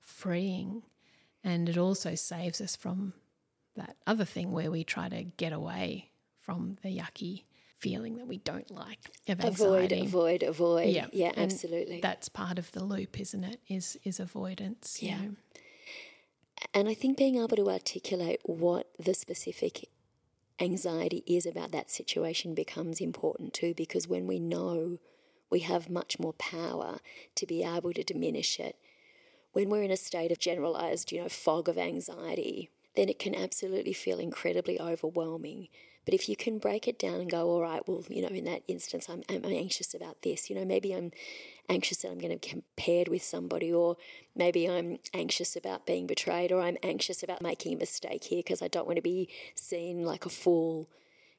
freeing. 0.00 0.82
And 1.44 1.68
it 1.68 1.76
also 1.76 2.14
saves 2.14 2.60
us 2.60 2.76
from 2.76 3.14
that 3.74 3.96
other 4.06 4.24
thing 4.24 4.52
where 4.52 4.70
we 4.70 4.84
try 4.84 5.08
to 5.08 5.24
get 5.24 5.52
away 5.52 6.10
from 6.40 6.76
the 6.82 6.96
yucky 6.96 7.44
feeling 7.78 8.16
that 8.16 8.28
we 8.28 8.38
don't 8.38 8.70
like. 8.70 9.00
Avoid, 9.28 9.90
avoid, 9.90 10.42
avoid. 10.44 10.90
Yeah, 10.90 11.06
yeah, 11.12 11.32
absolutely. 11.36 12.00
that's 12.00 12.28
part 12.28 12.58
of 12.58 12.70
the 12.72 12.84
loop, 12.84 13.18
isn't 13.18 13.42
it? 13.42 13.60
Is 13.68 13.98
is 14.04 14.20
avoidance. 14.20 15.02
Yeah. 15.02 15.20
Know? 15.20 15.30
And 16.72 16.88
I 16.88 16.94
think 16.94 17.18
being 17.18 17.36
able 17.36 17.56
to 17.56 17.68
articulate 17.68 18.40
what 18.44 18.86
the 18.98 19.14
specific 19.14 19.88
anxiety 20.60 21.22
is 21.26 21.46
about 21.46 21.72
that 21.72 21.90
situation 21.90 22.54
becomes 22.54 23.00
important 23.00 23.52
too, 23.52 23.74
because 23.74 24.08
when 24.08 24.26
we 24.26 24.38
know 24.38 24.98
we 25.50 25.60
have 25.60 25.90
much 25.90 26.18
more 26.18 26.32
power 26.32 26.98
to 27.34 27.46
be 27.46 27.62
able 27.62 27.92
to 27.92 28.02
diminish 28.02 28.58
it. 28.58 28.76
When 29.52 29.68
we're 29.68 29.82
in 29.82 29.90
a 29.90 29.98
state 29.98 30.32
of 30.32 30.38
generalized, 30.38 31.12
you 31.12 31.20
know, 31.20 31.28
fog 31.28 31.68
of 31.68 31.76
anxiety, 31.76 32.70
then 32.96 33.10
it 33.10 33.18
can 33.18 33.34
absolutely 33.34 33.92
feel 33.92 34.18
incredibly 34.18 34.80
overwhelming. 34.80 35.68
But 36.04 36.14
if 36.14 36.28
you 36.28 36.34
can 36.34 36.58
break 36.58 36.88
it 36.88 36.98
down 36.98 37.20
and 37.20 37.30
go, 37.30 37.48
all 37.48 37.62
right, 37.62 37.86
well, 37.86 38.04
you 38.08 38.22
know, 38.22 38.28
in 38.28 38.44
that 38.44 38.62
instance, 38.66 39.08
I'm, 39.08 39.22
I'm 39.28 39.44
anxious 39.44 39.94
about 39.94 40.22
this. 40.22 40.50
You 40.50 40.56
know, 40.56 40.64
maybe 40.64 40.92
I'm 40.92 41.12
anxious 41.68 41.98
that 41.98 42.10
I'm 42.10 42.18
going 42.18 42.36
to 42.36 42.48
be 42.48 42.48
compared 42.48 43.08
with 43.08 43.22
somebody, 43.22 43.72
or 43.72 43.96
maybe 44.34 44.68
I'm 44.68 44.98
anxious 45.14 45.54
about 45.54 45.86
being 45.86 46.06
betrayed, 46.06 46.50
or 46.50 46.60
I'm 46.60 46.76
anxious 46.82 47.22
about 47.22 47.40
making 47.40 47.74
a 47.74 47.78
mistake 47.78 48.24
here 48.24 48.40
because 48.40 48.62
I 48.62 48.68
don't 48.68 48.86
want 48.86 48.96
to 48.96 49.02
be 49.02 49.28
seen 49.54 50.04
like 50.04 50.26
a 50.26 50.30
fool. 50.30 50.88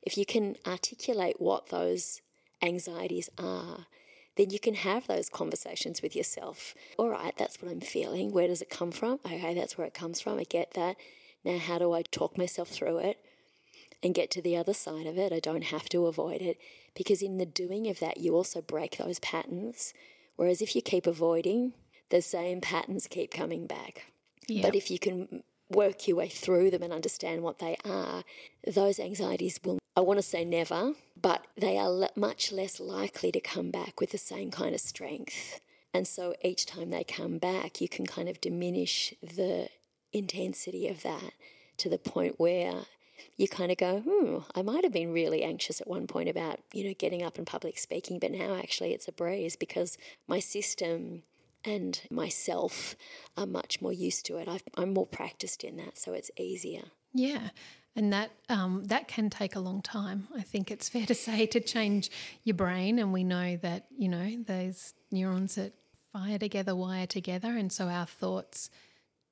If 0.01 0.17
you 0.17 0.25
can 0.25 0.55
articulate 0.65 1.41
what 1.41 1.67
those 1.67 2.21
anxieties 2.61 3.29
are, 3.37 3.87
then 4.35 4.49
you 4.49 4.59
can 4.59 4.75
have 4.75 5.07
those 5.07 5.29
conversations 5.29 6.01
with 6.01 6.15
yourself. 6.15 6.73
All 6.97 7.09
right, 7.09 7.33
that's 7.37 7.61
what 7.61 7.69
I'm 7.69 7.81
feeling. 7.81 8.31
Where 8.31 8.47
does 8.47 8.61
it 8.61 8.69
come 8.69 8.91
from? 8.91 9.19
Okay, 9.25 9.53
that's 9.53 9.77
where 9.77 9.85
it 9.85 9.93
comes 9.93 10.21
from. 10.21 10.39
I 10.39 10.43
get 10.43 10.73
that. 10.73 10.95
Now, 11.43 11.57
how 11.57 11.77
do 11.77 11.91
I 11.91 12.01
talk 12.03 12.37
myself 12.37 12.69
through 12.69 12.99
it 12.99 13.23
and 14.03 14.13
get 14.13 14.29
to 14.31 14.41
the 14.41 14.55
other 14.57 14.73
side 14.73 15.07
of 15.07 15.17
it? 15.17 15.31
I 15.33 15.39
don't 15.39 15.63
have 15.63 15.89
to 15.89 16.05
avoid 16.05 16.41
it 16.41 16.57
because 16.93 17.21
in 17.21 17.37
the 17.37 17.45
doing 17.45 17.87
of 17.87 17.99
that, 17.99 18.17
you 18.17 18.35
also 18.35 18.61
break 18.61 18.97
those 18.97 19.19
patterns. 19.19 19.93
Whereas 20.35 20.61
if 20.61 20.75
you 20.75 20.81
keep 20.81 21.07
avoiding, 21.07 21.73
the 22.09 22.21
same 22.21 22.61
patterns 22.61 23.07
keep 23.07 23.31
coming 23.31 23.65
back. 23.65 24.05
Yep. 24.47 24.63
But 24.63 24.75
if 24.75 24.91
you 24.91 24.99
can 24.99 25.43
work 25.69 26.07
your 26.07 26.17
way 26.17 26.27
through 26.27 26.69
them 26.71 26.83
and 26.83 26.93
understand 26.93 27.41
what 27.41 27.59
they 27.59 27.77
are, 27.85 28.23
those 28.67 28.99
anxieties 28.99 29.59
will 29.63 29.79
I 29.95 30.01
want 30.01 30.17
to 30.17 30.23
say 30.23 30.43
never, 30.43 30.93
but 31.19 31.45
they 31.55 31.77
are 31.77 32.09
much 32.15 32.51
less 32.51 32.79
likely 32.79 33.31
to 33.31 33.39
come 33.39 33.69
back 33.69 33.99
with 33.99 34.09
the 34.09 34.17
same 34.17 34.49
kind 34.49 34.73
of 34.73 34.81
strength. 34.81 35.59
And 35.93 36.07
so 36.07 36.33
each 36.43 36.65
time 36.65 36.89
they 36.89 37.03
come 37.03 37.37
back, 37.37 37.79
you 37.79 37.87
can 37.87 38.07
kind 38.07 38.27
of 38.27 38.41
diminish 38.41 39.13
the 39.21 39.69
intensity 40.11 40.87
of 40.87 41.03
that 41.03 41.33
to 41.77 41.89
the 41.89 41.99
point 41.99 42.39
where 42.39 42.85
you 43.37 43.47
kind 43.47 43.71
of 43.71 43.77
go, 43.77 44.03
hmm, 44.07 44.37
I 44.55 44.61
might 44.61 44.83
have 44.83 44.93
been 44.93 45.11
really 45.11 45.43
anxious 45.43 45.81
at 45.81 45.87
one 45.87 46.07
point 46.07 46.29
about, 46.29 46.59
you 46.71 46.83
know, 46.83 46.93
getting 46.97 47.23
up 47.23 47.37
and 47.37 47.47
public 47.47 47.77
speaking, 47.77 48.19
but 48.19 48.31
now 48.31 48.55
actually 48.55 48.93
it's 48.93 49.07
a 49.07 49.11
breeze 49.11 49.55
because 49.55 49.97
my 50.27 50.39
system 50.39 51.23
and 51.65 52.01
myself 52.11 52.95
are 53.37 53.45
much 53.45 53.81
more 53.81 53.93
used 53.93 54.25
to 54.25 54.37
it. 54.37 54.47
i 54.47 54.59
am 54.81 54.93
more 54.93 55.07
practiced 55.07 55.63
in 55.63 55.77
that, 55.77 55.97
so 55.97 56.13
it's 56.13 56.29
easier. 56.37 56.83
Yeah. 57.13 57.49
And 57.95 58.11
that 58.11 58.31
um, 58.49 58.85
that 58.85 59.07
can 59.07 59.29
take 59.29 59.55
a 59.55 59.59
long 59.59 59.81
time. 59.81 60.27
I 60.35 60.41
think 60.41 60.71
it's 60.71 60.89
fair 60.93 61.05
to 61.05 61.15
say 61.15 61.45
to 61.47 61.59
change 61.59 62.09
your 62.43 62.55
brain, 62.55 62.99
and 62.99 63.13
we 63.13 63.23
know 63.23 63.55
that 63.57 63.85
you 63.95 64.09
know 64.09 64.43
those 64.45 64.93
neurons 65.11 65.55
that 65.55 65.73
fire 66.11 66.39
together 66.39 66.75
wire 66.75 67.05
together, 67.05 67.55
and 67.55 67.71
so 67.71 67.87
our 67.87 68.07
thoughts 68.07 68.69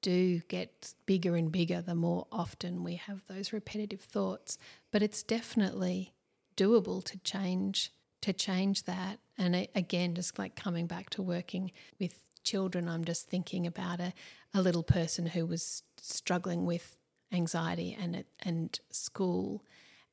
do 0.01 0.39
get 0.48 0.93
bigger 1.05 1.36
and 1.36 1.51
bigger 1.51 1.81
the 1.81 1.96
more 1.96 2.27
often 2.31 2.84
we 2.84 2.96
have 2.96 3.22
those 3.27 3.53
repetitive 3.53 4.01
thoughts. 4.01 4.58
But 4.91 5.03
it's 5.03 5.24
definitely 5.24 6.13
doable 6.58 7.03
to 7.05 7.17
change 7.20 7.91
to 8.22 8.34
change 8.34 8.84
that. 8.84 9.20
And 9.38 9.67
again, 9.74 10.13
just 10.13 10.38
like 10.38 10.55
coming 10.55 10.86
back 10.86 11.10
to 11.12 11.24
working 11.24 11.72
with 12.00 12.22
children, 12.43 12.88
I'm 12.88 13.03
just 13.03 13.27
thinking 13.27 13.65
about 13.65 14.00
a, 14.00 14.13
a 14.53 14.62
little 14.62 14.84
person 14.84 15.25
who 15.25 15.46
was 15.46 15.84
struggling 16.00 16.65
with 16.65 16.98
anxiety 17.31 17.98
and 18.00 18.24
and 18.43 18.79
school, 18.91 19.63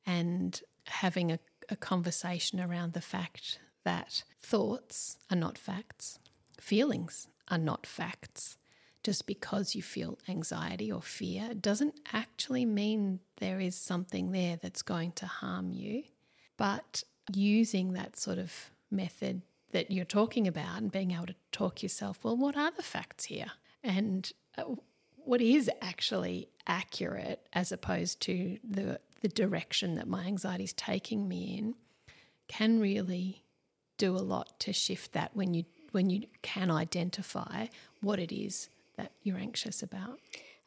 and 0.05 0.59
having 0.85 1.31
a, 1.31 1.39
a 1.69 1.75
conversation 1.75 2.59
around 2.59 2.93
the 2.93 3.01
fact 3.01 3.59
that 3.83 4.23
thoughts 4.41 5.17
are 5.29 5.37
not 5.37 5.57
facts, 5.57 6.19
feelings 6.59 7.27
are 7.47 7.57
not 7.57 7.85
facts. 7.85 8.57
Just 9.09 9.25
because 9.25 9.73
you 9.73 9.81
feel 9.81 10.19
anxiety 10.27 10.91
or 10.91 11.01
fear 11.01 11.55
doesn't 11.55 11.95
actually 12.13 12.63
mean 12.63 13.21
there 13.37 13.59
is 13.59 13.73
something 13.73 14.31
there 14.31 14.57
that's 14.61 14.83
going 14.83 15.13
to 15.13 15.25
harm 15.25 15.71
you. 15.71 16.03
But 16.57 17.01
using 17.33 17.93
that 17.93 18.19
sort 18.19 18.37
of 18.37 18.69
method 18.91 19.41
that 19.71 19.89
you're 19.89 20.05
talking 20.05 20.47
about 20.47 20.77
and 20.77 20.91
being 20.91 21.09
able 21.09 21.25
to 21.25 21.35
talk 21.51 21.81
yourself, 21.81 22.23
well, 22.23 22.37
what 22.37 22.55
are 22.55 22.69
the 22.69 22.83
facts 22.83 23.25
here? 23.25 23.49
And 23.83 24.31
uh, 24.59 24.75
what 25.15 25.41
is 25.41 25.71
actually 25.81 26.49
accurate 26.67 27.47
as 27.51 27.71
opposed 27.71 28.21
to 28.27 28.59
the 28.63 28.99
the 29.21 29.27
direction 29.27 29.95
that 29.95 30.07
my 30.07 30.25
anxiety 30.25 30.65
is 30.65 30.73
taking 30.73 31.27
me 31.27 31.57
in 31.57 31.73
can 32.47 32.79
really 32.79 33.43
do 33.97 34.15
a 34.15 34.21
lot 34.21 34.59
to 34.59 34.71
shift 34.71 35.13
that 35.13 35.35
when 35.35 35.55
you 35.55 35.63
when 35.93 36.11
you 36.11 36.27
can 36.43 36.69
identify 36.69 37.65
what 38.01 38.19
it 38.19 38.31
is 38.31 38.69
that 38.99 39.11
you're 39.23 39.37
anxious 39.37 39.81
about. 39.81 40.19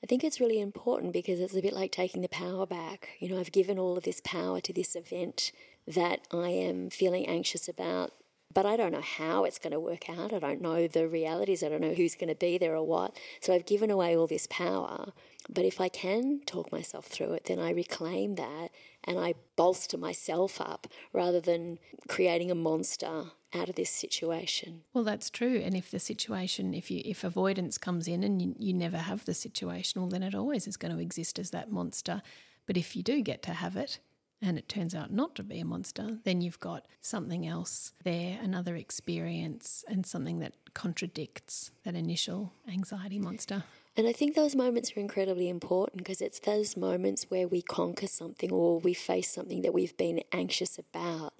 I 0.02 0.06
think 0.08 0.24
it's 0.24 0.40
really 0.40 0.60
important 0.60 1.12
because 1.12 1.38
it's 1.38 1.54
a 1.54 1.62
bit 1.62 1.74
like 1.74 1.92
taking 1.92 2.22
the 2.22 2.28
power 2.28 2.66
back. 2.66 3.10
You 3.20 3.28
know, 3.28 3.38
I've 3.38 3.52
given 3.52 3.78
all 3.78 3.96
of 3.96 4.02
this 4.02 4.20
power 4.24 4.60
to 4.60 4.72
this 4.72 4.96
event 4.96 5.52
that 5.86 6.20
I 6.32 6.48
am 6.48 6.90
feeling 6.90 7.26
anxious 7.26 7.68
about 7.68 8.12
but 8.54 8.66
I 8.66 8.76
don't 8.76 8.92
know 8.92 9.00
how 9.00 9.44
it's 9.44 9.58
going 9.58 9.72
to 9.72 9.80
work 9.80 10.10
out. 10.10 10.32
I 10.32 10.38
don't 10.38 10.60
know 10.60 10.86
the 10.86 11.08
realities. 11.08 11.62
I 11.62 11.68
don't 11.68 11.80
know 11.80 11.94
who's 11.94 12.14
going 12.14 12.28
to 12.28 12.34
be 12.34 12.58
there 12.58 12.76
or 12.76 12.86
what. 12.86 13.16
So 13.40 13.54
I've 13.54 13.66
given 13.66 13.90
away 13.90 14.16
all 14.16 14.26
this 14.26 14.46
power. 14.50 15.12
But 15.48 15.64
if 15.64 15.80
I 15.80 15.88
can 15.88 16.40
talk 16.44 16.70
myself 16.70 17.06
through 17.06 17.32
it, 17.32 17.44
then 17.46 17.58
I 17.58 17.70
reclaim 17.70 18.34
that 18.36 18.68
and 19.04 19.18
I 19.18 19.34
bolster 19.56 19.96
myself 19.96 20.60
up 20.60 20.86
rather 21.12 21.40
than 21.40 21.78
creating 22.08 22.50
a 22.50 22.54
monster 22.54 23.32
out 23.54 23.68
of 23.68 23.74
this 23.74 23.90
situation. 23.90 24.82
Well, 24.92 25.04
that's 25.04 25.30
true. 25.30 25.60
And 25.64 25.76
if 25.76 25.90
the 25.90 25.98
situation, 25.98 26.74
if 26.74 26.90
you 26.90 27.02
if 27.04 27.24
avoidance 27.24 27.78
comes 27.78 28.08
in 28.08 28.24
and 28.24 28.40
you, 28.40 28.54
you 28.58 28.72
never 28.72 28.98
have 28.98 29.24
the 29.24 29.34
situation, 29.34 30.00
well, 30.00 30.10
then 30.10 30.22
it 30.22 30.34
always 30.34 30.66
is 30.66 30.76
going 30.76 30.94
to 30.94 31.00
exist 31.00 31.38
as 31.38 31.50
that 31.50 31.70
monster. 31.70 32.22
But 32.66 32.76
if 32.76 32.96
you 32.96 33.02
do 33.02 33.20
get 33.22 33.42
to 33.42 33.52
have 33.52 33.76
it, 33.76 33.98
and 34.42 34.58
it 34.58 34.68
turns 34.68 34.94
out 34.94 35.12
not 35.12 35.36
to 35.36 35.44
be 35.44 35.60
a 35.60 35.64
monster, 35.64 36.18
then 36.24 36.40
you've 36.40 36.58
got 36.58 36.86
something 37.00 37.46
else 37.46 37.92
there, 38.02 38.38
another 38.42 38.74
experience, 38.74 39.84
and 39.86 40.04
something 40.04 40.40
that 40.40 40.54
contradicts 40.74 41.70
that 41.84 41.94
initial 41.94 42.52
anxiety 42.68 43.20
monster. 43.20 43.62
And 43.96 44.08
I 44.08 44.12
think 44.12 44.34
those 44.34 44.56
moments 44.56 44.96
are 44.96 45.00
incredibly 45.00 45.48
important 45.48 45.98
because 45.98 46.20
it's 46.20 46.40
those 46.40 46.76
moments 46.76 47.26
where 47.28 47.46
we 47.46 47.62
conquer 47.62 48.08
something 48.08 48.50
or 48.50 48.80
we 48.80 48.94
face 48.94 49.30
something 49.30 49.62
that 49.62 49.72
we've 49.72 49.96
been 49.96 50.22
anxious 50.32 50.78
about 50.78 51.34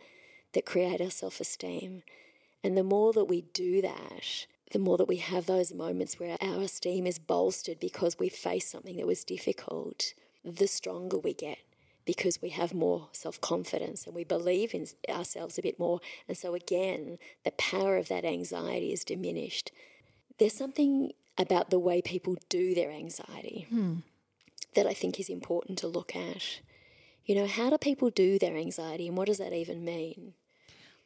that 0.54 0.66
create 0.66 1.00
our 1.00 1.10
self 1.10 1.40
esteem. 1.40 2.02
And 2.64 2.76
the 2.76 2.84
more 2.84 3.12
that 3.12 3.24
we 3.24 3.42
do 3.52 3.82
that, 3.82 4.46
the 4.72 4.78
more 4.78 4.96
that 4.96 5.08
we 5.08 5.16
have 5.16 5.46
those 5.46 5.72
moments 5.72 6.18
where 6.18 6.36
our 6.40 6.60
esteem 6.62 7.06
is 7.06 7.18
bolstered 7.18 7.80
because 7.80 8.18
we 8.18 8.28
faced 8.28 8.70
something 8.70 8.96
that 8.96 9.06
was 9.06 9.24
difficult, 9.24 10.14
the 10.44 10.66
stronger 10.66 11.18
we 11.18 11.34
get 11.34 11.58
because 12.04 12.42
we 12.42 12.50
have 12.50 12.74
more 12.74 13.08
self 13.12 13.40
confidence 13.40 14.06
and 14.06 14.14
we 14.14 14.24
believe 14.24 14.74
in 14.74 14.86
ourselves 15.08 15.58
a 15.58 15.62
bit 15.62 15.78
more. 15.78 16.00
And 16.28 16.36
so, 16.36 16.54
again, 16.54 17.18
the 17.44 17.52
power 17.52 17.96
of 17.96 18.08
that 18.08 18.24
anxiety 18.24 18.92
is 18.92 19.04
diminished. 19.04 19.70
There's 20.38 20.54
something 20.54 21.12
about 21.38 21.70
the 21.70 21.78
way 21.78 22.02
people 22.02 22.36
do 22.48 22.74
their 22.74 22.90
anxiety 22.90 23.66
hmm. 23.68 23.96
that 24.74 24.86
I 24.86 24.94
think 24.94 25.18
is 25.18 25.28
important 25.28 25.78
to 25.78 25.86
look 25.86 26.14
at. 26.16 26.60
You 27.24 27.36
know, 27.36 27.46
how 27.46 27.70
do 27.70 27.78
people 27.78 28.10
do 28.10 28.38
their 28.38 28.56
anxiety 28.56 29.06
and 29.06 29.16
what 29.16 29.28
does 29.28 29.38
that 29.38 29.52
even 29.52 29.84
mean? 29.84 30.34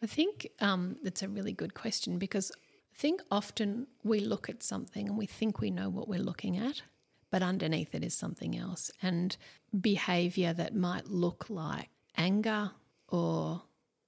I 0.02 0.06
think 0.06 0.48
um, 0.60 0.96
that's 1.02 1.22
a 1.22 1.28
really 1.28 1.52
good 1.52 1.74
question 1.74 2.18
because 2.18 2.52
I 2.54 2.98
think 2.98 3.22
often 3.30 3.86
we 4.04 4.20
look 4.20 4.48
at 4.48 4.62
something 4.62 5.08
and 5.08 5.16
we 5.16 5.26
think 5.26 5.60
we 5.60 5.70
know 5.70 5.88
what 5.88 6.08
we're 6.08 6.20
looking 6.20 6.56
at, 6.58 6.82
but 7.30 7.42
underneath 7.42 7.94
it 7.94 8.04
is 8.04 8.14
something 8.14 8.56
else. 8.56 8.90
And 9.02 9.36
behavior 9.78 10.52
that 10.52 10.74
might 10.74 11.06
look 11.06 11.46
like 11.48 11.88
anger 12.16 12.72
or 13.08 13.62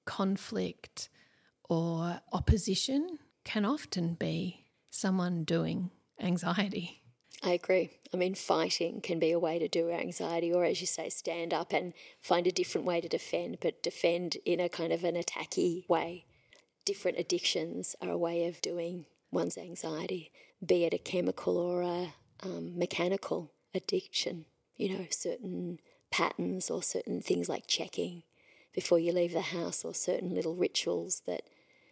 conflict 0.05 1.09
or 1.69 2.21
opposition 2.33 3.19
can 3.45 3.65
often 3.65 4.15
be 4.15 4.65
someone 4.91 5.45
doing 5.45 5.91
anxiety. 6.21 6.98
I 7.43 7.53
agree. 7.53 7.91
I 8.13 8.17
mean, 8.17 8.35
fighting 8.35 9.01
can 9.01 9.19
be 9.19 9.31
a 9.31 9.39
way 9.39 9.59
to 9.59 9.69
do 9.69 9.91
anxiety, 9.91 10.53
or 10.53 10.65
as 10.65 10.81
you 10.81 10.87
say, 10.87 11.09
stand 11.09 11.55
up 11.55 11.73
and 11.73 11.93
find 12.21 12.47
a 12.47 12.53
different 12.53 12.87
way 12.87 13.01
to 13.01 13.09
defend, 13.09 13.59
but 13.61 13.83
defend 13.83 14.39
in 14.45 14.59
a 14.59 14.69
kind 14.69 14.93
of 14.93 15.05
an 15.05 15.15
attacky 15.15 15.89
way. 15.89 16.25
Different 16.85 17.19
addictions 17.19 17.95
are 18.01 18.11
a 18.11 18.19
way 18.19 18.47
of 18.47 18.61
doing 18.61 19.07
one's 19.31 19.57
anxiety, 19.57 20.33
be 20.65 20.85
it 20.85 20.95
a 20.95 20.99
chemical 20.99 21.57
or 21.57 21.83
a 21.83 22.15
um, 22.43 22.77
mechanical 22.77 23.53
addiction. 23.75 24.47
You 24.77 24.97
know, 24.97 25.07
certain 25.11 25.79
patterns 26.11 26.71
or 26.71 26.83
certain 26.83 27.21
things 27.21 27.49
like 27.49 27.67
checking 27.67 28.23
before 28.75 28.99
you 28.99 29.13
leave 29.13 29.33
the 29.33 29.41
house, 29.41 29.85
or 29.85 29.95
certain 29.95 30.35
little 30.35 30.55
rituals 30.55 31.23
that 31.27 31.43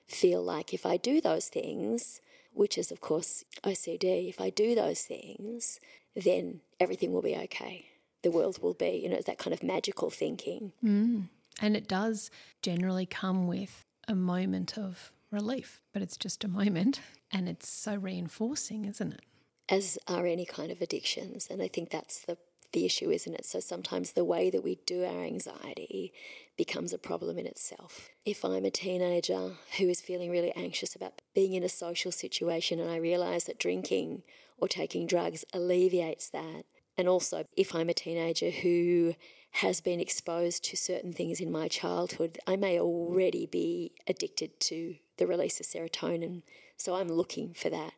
feel 0.06 0.42
like 0.42 0.72
if 0.74 0.86
I 0.86 0.96
do 0.96 1.20
those 1.20 1.48
things, 1.48 2.20
which 2.56 2.78
is, 2.78 2.90
of 2.90 3.00
course, 3.00 3.44
OCD, 3.62 4.28
if 4.28 4.40
I 4.40 4.50
do 4.50 4.74
those 4.74 5.02
things, 5.02 5.78
then 6.14 6.60
everything 6.80 7.12
will 7.12 7.22
be 7.22 7.36
okay. 7.36 7.86
The 8.22 8.30
world 8.30 8.62
will 8.62 8.74
be, 8.74 9.00
you 9.02 9.08
know, 9.08 9.20
that 9.26 9.38
kind 9.38 9.52
of 9.52 9.62
magical 9.62 10.10
thinking. 10.10 10.72
Mm. 10.82 11.28
And 11.60 11.76
it 11.76 11.86
does 11.86 12.30
generally 12.62 13.06
come 13.06 13.46
with 13.46 13.84
a 14.08 14.14
moment 14.14 14.78
of 14.78 15.12
relief, 15.30 15.82
but 15.92 16.02
it's 16.02 16.16
just 16.16 16.44
a 16.44 16.48
moment 16.48 17.00
and 17.30 17.48
it's 17.48 17.68
so 17.68 17.94
reinforcing, 17.94 18.86
isn't 18.86 19.12
it? 19.12 19.20
As 19.68 19.98
are 20.08 20.26
any 20.26 20.46
kind 20.46 20.70
of 20.70 20.80
addictions. 20.80 21.48
And 21.50 21.60
I 21.60 21.68
think 21.68 21.90
that's 21.90 22.20
the 22.20 22.38
the 22.72 22.84
issue, 22.84 23.10
isn't 23.10 23.34
it? 23.34 23.46
So 23.46 23.60
sometimes 23.60 24.12
the 24.12 24.24
way 24.24 24.50
that 24.50 24.62
we 24.62 24.74
do 24.86 25.04
our 25.04 25.24
anxiety 25.24 26.12
becomes 26.56 26.92
a 26.92 26.98
problem 26.98 27.38
in 27.38 27.46
itself. 27.46 28.08
If 28.24 28.44
I'm 28.44 28.64
a 28.64 28.70
teenager 28.70 29.52
who 29.78 29.88
is 29.88 30.00
feeling 30.00 30.30
really 30.30 30.52
anxious 30.56 30.94
about 30.94 31.20
being 31.34 31.52
in 31.52 31.62
a 31.62 31.68
social 31.68 32.12
situation 32.12 32.80
and 32.80 32.90
I 32.90 32.96
realize 32.96 33.44
that 33.44 33.58
drinking 33.58 34.22
or 34.58 34.68
taking 34.68 35.06
drugs 35.06 35.44
alleviates 35.52 36.30
that, 36.30 36.64
and 36.96 37.08
also 37.08 37.44
if 37.56 37.74
I'm 37.74 37.90
a 37.90 37.94
teenager 37.94 38.50
who 38.50 39.14
has 39.52 39.80
been 39.80 40.00
exposed 40.00 40.64
to 40.64 40.76
certain 40.76 41.12
things 41.12 41.40
in 41.40 41.50
my 41.50 41.68
childhood, 41.68 42.38
I 42.46 42.56
may 42.56 42.78
already 42.78 43.46
be 43.46 43.92
addicted 44.06 44.60
to 44.60 44.96
the 45.16 45.26
release 45.26 45.60
of 45.60 45.66
serotonin. 45.66 46.42
So 46.76 46.94
I'm 46.94 47.08
looking 47.08 47.54
for 47.54 47.70
that. 47.70 47.92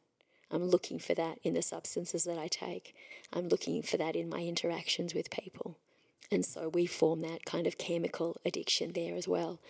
I'm 0.50 0.65
looking 0.65 0.99
for 0.99 1.15
that 1.15 1.38
in 1.43 1.55
the 1.55 1.62
substances 1.62 2.25
that 2.25 2.38
I 2.38 2.49
take. 2.49 2.95
I'm 3.33 3.49
looking 3.49 3.82
for 3.82 3.97
that 3.99 4.17
in 4.17 4.28
my 4.28 4.41
interactions 4.41 5.15
with 5.15 5.30
people. 5.30 5.78
And 6.30 6.45
so 6.45 6.69
we 6.69 6.86
form 6.86 7.21
that 7.23 7.45
kind 7.45 7.67
of 7.67 7.78
chemical 7.78 8.41
addiction 8.45 8.93
there 8.93 9.14
as 9.14 9.26
well. 9.26 9.60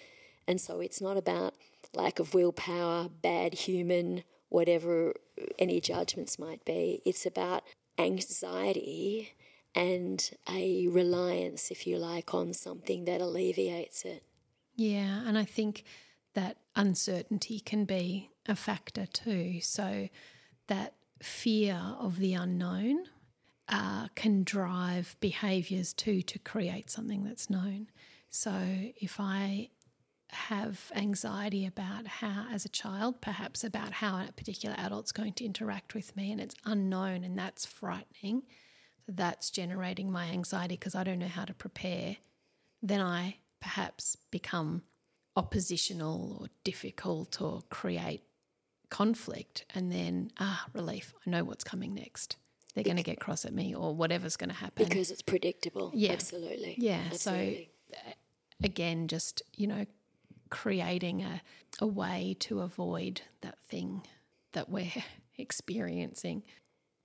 And 0.46 0.60
so 0.60 0.80
it's 0.80 1.00
not 1.00 1.16
about 1.16 1.54
lack 1.94 2.18
of 2.18 2.34
willpower, 2.34 3.08
bad 3.08 3.54
human, 3.54 4.24
whatever 4.48 5.14
any 5.58 5.80
judgments 5.80 6.38
might 6.38 6.64
be. 6.64 7.00
It's 7.04 7.26
about 7.26 7.62
anxiety 7.98 9.34
and 9.74 10.30
a 10.50 10.88
reliance, 10.88 11.70
if 11.70 11.86
you 11.86 11.98
like, 11.98 12.34
on 12.34 12.52
something 12.54 13.04
that 13.04 13.20
alleviates 13.20 14.04
it. 14.04 14.22
Yeah, 14.74 15.22
and 15.26 15.36
I 15.36 15.44
think 15.44 15.84
that 16.34 16.56
uncertainty 16.74 17.60
can 17.60 17.84
be 17.84 18.30
a 18.46 18.56
factor 18.56 19.06
too. 19.06 19.60
So 19.60 20.08
that 20.68 20.94
fear 21.22 21.80
of 21.98 22.18
the 22.18 22.34
unknown 22.34 23.04
uh, 23.68 24.08
can 24.14 24.44
drive 24.44 25.16
behaviors 25.20 25.92
too 25.92 26.22
to 26.22 26.38
create 26.38 26.90
something 26.90 27.24
that's 27.24 27.50
known. 27.50 27.88
So 28.30 28.52
if 29.00 29.20
I 29.20 29.70
have 30.30 30.90
anxiety 30.94 31.66
about 31.66 32.06
how, 32.06 32.46
as 32.52 32.64
a 32.64 32.70
child, 32.70 33.20
perhaps 33.20 33.64
about 33.64 33.92
how 33.94 34.18
a 34.18 34.32
particular 34.32 34.76
adult's 34.78 35.12
going 35.12 35.32
to 35.34 35.44
interact 35.44 35.94
with 35.94 36.16
me 36.16 36.30
and 36.32 36.40
it's 36.40 36.54
unknown 36.64 37.24
and 37.24 37.38
that's 37.38 37.64
frightening, 37.64 38.42
that's 39.06 39.50
generating 39.50 40.10
my 40.10 40.26
anxiety 40.26 40.74
because 40.74 40.94
I 40.94 41.04
don't 41.04 41.18
know 41.18 41.28
how 41.28 41.44
to 41.44 41.54
prepare, 41.54 42.16
then 42.82 43.00
I 43.00 43.36
perhaps 43.60 44.16
become 44.30 44.82
oppositional 45.36 46.38
or 46.40 46.48
difficult 46.64 47.40
or 47.40 47.62
create 47.70 48.22
conflict 48.90 49.64
and 49.74 49.92
then 49.92 50.30
ah 50.40 50.66
relief 50.72 51.12
i 51.26 51.30
know 51.30 51.44
what's 51.44 51.62
coming 51.62 51.94
next 51.94 52.36
they're 52.74 52.84
going 52.84 52.96
to 52.96 53.02
get 53.02 53.20
cross 53.20 53.44
at 53.44 53.52
me 53.52 53.74
or 53.74 53.94
whatever's 53.94 54.36
going 54.36 54.50
to 54.50 54.56
happen. 54.56 54.86
Because 54.86 55.10
it's 55.10 55.22
predictable. 55.22 55.90
Yeah. 55.94 56.12
Absolutely. 56.12 56.74
Yeah 56.78 57.00
absolutely. 57.10 57.70
so 57.92 57.98
uh, 57.98 58.12
again 58.62 59.08
just 59.08 59.42
you 59.56 59.66
know 59.66 59.86
creating 60.50 61.22
a, 61.22 61.42
a 61.80 61.86
way 61.86 62.36
to 62.40 62.60
avoid 62.60 63.22
that 63.42 63.58
thing 63.68 64.02
that 64.52 64.68
we're 64.68 65.04
experiencing. 65.38 66.42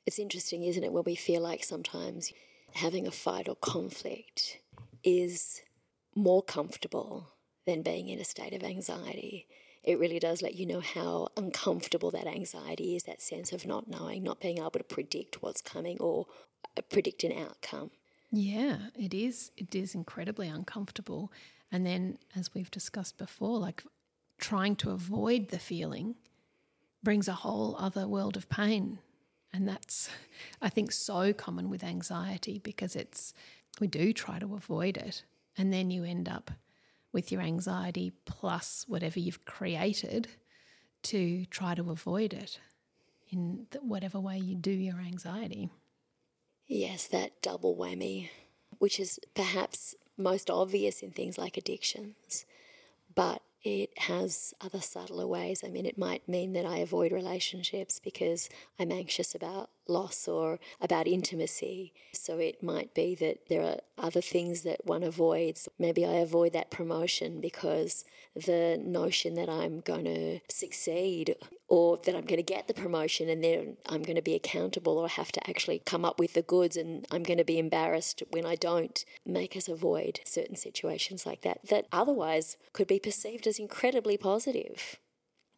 It's 0.05 0.19
interesting 0.19 0.63
isn't 0.63 0.83
it 0.83 0.91
when 0.91 1.03
we 1.05 1.15
feel 1.15 1.41
like 1.41 1.63
sometimes 1.63 2.31
having 2.73 3.05
a 3.07 3.11
fight 3.11 3.47
or 3.47 3.55
conflict 3.55 4.59
is 5.03 5.61
more 6.15 6.41
comfortable 6.41 7.29
than 7.65 7.81
being 7.81 8.09
in 8.09 8.19
a 8.19 8.23
state 8.23 8.53
of 8.53 8.63
anxiety 8.63 9.47
it 9.83 9.99
really 9.99 10.19
does 10.19 10.41
let 10.41 10.55
you 10.55 10.65
know 10.65 10.79
how 10.79 11.27
uncomfortable 11.35 12.11
that 12.11 12.27
anxiety 12.27 12.95
is 12.95 13.03
that 13.03 13.21
sense 13.21 13.51
of 13.51 13.65
not 13.65 13.89
knowing, 13.89 14.23
not 14.23 14.39
being 14.39 14.59
able 14.59 14.71
to 14.71 14.83
predict 14.83 15.41
what's 15.41 15.61
coming 15.61 15.97
or 15.99 16.27
uh, 16.77 16.81
predict 16.89 17.23
an 17.23 17.33
outcome. 17.33 17.91
Yeah, 18.31 18.77
it 18.95 19.13
is. 19.13 19.51
It 19.57 19.75
is 19.75 19.93
incredibly 19.93 20.47
uncomfortable. 20.47 21.31
And 21.71 21.85
then, 21.85 22.17
as 22.35 22.53
we've 22.53 22.71
discussed 22.71 23.17
before, 23.17 23.59
like 23.59 23.83
trying 24.39 24.75
to 24.77 24.91
avoid 24.91 25.49
the 25.49 25.59
feeling 25.59 26.15
brings 27.03 27.27
a 27.27 27.33
whole 27.33 27.75
other 27.77 28.07
world 28.07 28.37
of 28.37 28.49
pain. 28.49 28.99
And 29.51 29.67
that's, 29.67 30.09
I 30.61 30.69
think, 30.69 30.91
so 30.91 31.33
common 31.33 31.69
with 31.69 31.83
anxiety 31.83 32.59
because 32.59 32.95
it's, 32.95 33.33
we 33.79 33.87
do 33.87 34.13
try 34.13 34.39
to 34.39 34.55
avoid 34.55 34.97
it. 34.97 35.23
And 35.57 35.71
then 35.71 35.91
you 35.91 36.03
end 36.03 36.27
up 36.27 36.51
with 37.13 37.31
your 37.31 37.41
anxiety 37.41 38.11
plus 38.25 38.83
whatever 38.87 39.19
you've 39.19 39.45
created 39.45 40.27
to 41.03 41.45
try 41.45 41.75
to 41.75 41.91
avoid 41.91 42.33
it 42.33 42.59
in 43.29 43.67
whatever 43.81 44.19
way 44.19 44.37
you 44.37 44.55
do 44.55 44.71
your 44.71 44.99
anxiety. 44.99 45.69
Yes, 46.67 47.07
that 47.07 47.41
double 47.41 47.75
whammy, 47.75 48.29
which 48.79 48.99
is 48.99 49.19
perhaps 49.35 49.95
most 50.17 50.49
obvious 50.49 51.01
in 51.01 51.11
things 51.11 51.37
like 51.37 51.57
addictions, 51.57 52.45
but 53.13 53.41
it 53.63 53.91
has 53.97 54.53
other 54.59 54.81
subtler 54.81 55.27
ways. 55.27 55.63
I 55.63 55.69
mean, 55.69 55.85
it 55.85 55.97
might 55.97 56.27
mean 56.27 56.53
that 56.53 56.65
I 56.65 56.77
avoid 56.77 57.11
relationships 57.11 57.99
because 57.99 58.49
I'm 58.79 58.91
anxious 58.91 59.33
about 59.33 59.69
loss 59.87 60.27
or 60.27 60.59
about 60.81 61.07
intimacy. 61.07 61.93
So 62.13 62.37
it 62.37 62.63
might 62.63 62.93
be 62.93 63.15
that 63.15 63.49
there 63.49 63.63
are 63.63 63.77
other 63.97 64.21
things 64.21 64.61
that 64.63 64.85
one 64.85 65.03
avoids. 65.03 65.67
Maybe 65.77 66.05
I 66.05 66.13
avoid 66.13 66.53
that 66.53 66.71
promotion 66.71 67.41
because 67.41 68.05
the 68.35 68.79
notion 68.81 69.35
that 69.35 69.49
I'm 69.49 69.81
going 69.81 70.05
to 70.05 70.39
succeed 70.49 71.35
or 71.67 71.97
that 72.05 72.15
I'm 72.15 72.25
going 72.25 72.37
to 72.37 72.43
get 72.43 72.67
the 72.67 72.73
promotion 72.73 73.29
and 73.29 73.43
then 73.43 73.77
I'm 73.87 74.03
going 74.03 74.15
to 74.15 74.21
be 74.21 74.35
accountable 74.35 74.97
or 74.97 75.07
have 75.07 75.31
to 75.33 75.49
actually 75.49 75.79
come 75.85 76.03
up 76.03 76.19
with 76.19 76.33
the 76.33 76.41
goods 76.41 76.75
and 76.75 77.05
I'm 77.11 77.23
going 77.23 77.37
to 77.37 77.43
be 77.43 77.59
embarrassed 77.59 78.23
when 78.31 78.45
I 78.45 78.55
don't 78.55 79.03
make 79.25 79.55
us 79.55 79.67
avoid 79.67 80.19
certain 80.25 80.55
situations 80.55 81.25
like 81.25 81.41
that 81.41 81.67
that 81.69 81.85
otherwise 81.91 82.57
could 82.73 82.87
be 82.87 82.99
perceived 82.99 83.45
as 83.45 83.59
incredibly 83.59 84.17
positive. 84.17 84.97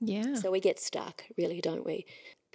Yeah. 0.01 0.35
So 0.35 0.51
we 0.51 0.59
get 0.59 0.79
stuck, 0.79 1.23
really, 1.37 1.61
don't 1.61 1.85
we? 1.85 2.05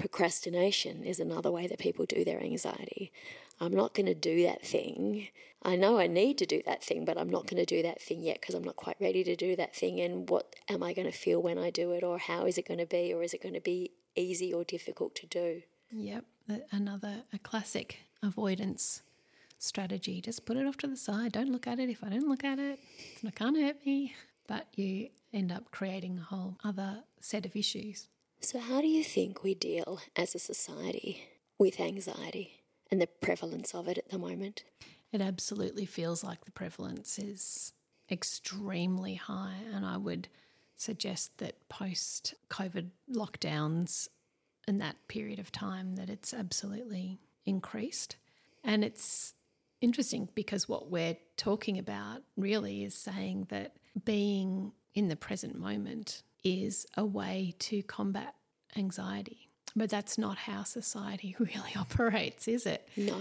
Procrastination 0.01 1.05
is 1.05 1.21
another 1.21 1.51
way 1.51 1.67
that 1.67 1.79
people 1.79 2.07
do 2.07 2.25
their 2.25 2.43
anxiety. 2.43 3.13
I'm 3.61 3.75
not 3.75 3.93
going 3.93 4.07
to 4.07 4.15
do 4.15 4.43
that 4.45 4.65
thing. 4.67 5.29
I 5.63 5.77
know 5.77 5.99
I 5.99 6.07
need 6.07 6.39
to 6.39 6.47
do 6.47 6.63
that 6.65 6.83
thing, 6.83 7.05
but 7.05 7.19
I'm 7.19 7.29
not 7.29 7.47
going 7.47 7.65
to 7.65 7.67
do 7.67 7.83
that 7.83 8.01
thing 8.01 8.23
yet 8.23 8.41
because 8.41 8.55
I'm 8.55 8.65
not 8.65 8.77
quite 8.77 8.97
ready 8.99 9.23
to 9.25 9.37
do 9.37 9.55
that 9.57 9.77
thing. 9.77 10.01
And 10.01 10.27
what 10.31 10.57
am 10.71 10.83
I 10.83 10.95
going 10.95 11.11
to 11.11 11.17
feel 11.17 11.43
when 11.43 11.59
I 11.59 11.69
do 11.69 11.93
it, 11.93 12.03
or 12.03 12.17
how 12.19 12.47
is 12.47 12.57
it 12.57 12.67
going 12.67 12.81
to 12.81 12.87
be, 12.87 13.13
or 13.13 13.23
is 13.23 13.35
it 13.35 13.43
going 13.43 13.55
to 13.55 13.61
be 13.61 13.91
easy 14.17 14.55
or 14.55 14.65
difficult 14.65 15.15
to 15.17 15.27
do? 15.27 15.63
Yep, 15.93 16.25
another 16.73 17.25
a 17.33 17.39
classic 17.39 17.99
avoidance 18.23 19.03
strategy. 19.59 20.23
Just 20.23 20.47
put 20.47 20.57
it 20.57 20.67
off 20.67 20.79
to 20.79 20.87
the 20.87 20.97
side. 20.97 21.33
Don't 21.33 21.53
look 21.53 21.67
at 21.67 21.79
it. 21.79 21.91
If 21.91 22.03
I 22.03 22.09
don't 22.09 22.29
look 22.29 22.43
at 22.43 22.59
it, 22.59 22.79
it 23.23 23.35
can't 23.35 23.59
hurt 23.59 23.85
me. 23.85 24.15
But 24.47 24.67
you 24.75 25.11
end 25.33 25.53
up 25.53 25.71
creating 25.71 26.19
a 26.19 26.23
whole 26.23 26.57
other 26.65 27.05
set 27.21 27.45
of 27.45 27.55
issues. 27.55 28.09
So, 28.42 28.59
how 28.59 28.81
do 28.81 28.87
you 28.87 29.05
think 29.05 29.42
we 29.42 29.55
deal 29.55 30.00
as 30.16 30.35
a 30.35 30.38
society 30.38 31.24
with 31.59 31.79
anxiety 31.79 32.62
and 32.90 33.00
the 33.00 33.07
prevalence 33.07 33.74
of 33.74 33.87
it 33.87 33.98
at 33.98 34.09
the 34.09 34.18
moment? 34.18 34.64
It 35.12 35.20
absolutely 35.20 35.85
feels 35.85 36.24
like 36.24 36.44
the 36.44 36.50
prevalence 36.50 37.18
is 37.18 37.74
extremely 38.11 39.14
high. 39.14 39.57
And 39.72 39.85
I 39.85 39.98
would 39.98 40.29
suggest 40.76 41.37
that 41.38 41.68
post 41.68 42.35
COVID 42.48 42.88
lockdowns 43.12 44.09
in 44.66 44.79
that 44.79 44.96
period 45.07 45.38
of 45.38 45.53
time 45.53 45.96
that 45.96 46.09
it's 46.09 46.33
absolutely 46.33 47.18
increased. 47.44 48.16
And 48.64 48.83
it's 48.83 49.35
interesting 49.83 50.31
because 50.35 50.66
what 50.66 50.90
we're 50.90 51.16
talking 51.37 51.79
about 51.79 52.22
really 52.38 52.85
is 52.85 52.94
saying 52.94 53.48
that 53.50 53.76
being 54.03 54.72
in 54.94 55.09
the 55.09 55.16
present 55.16 55.59
moment 55.59 56.22
is 56.44 56.87
a 56.96 57.05
way 57.05 57.55
to 57.61 57.83
combat 57.83 58.35
anxiety. 58.76 59.48
But 59.76 59.90
that's 59.90 60.18
not 60.18 60.38
how 60.38 60.64
society 60.64 61.37
really 61.38 61.74
operates, 61.76 62.48
is 62.48 62.66
it? 62.66 62.88
No. 62.96 63.16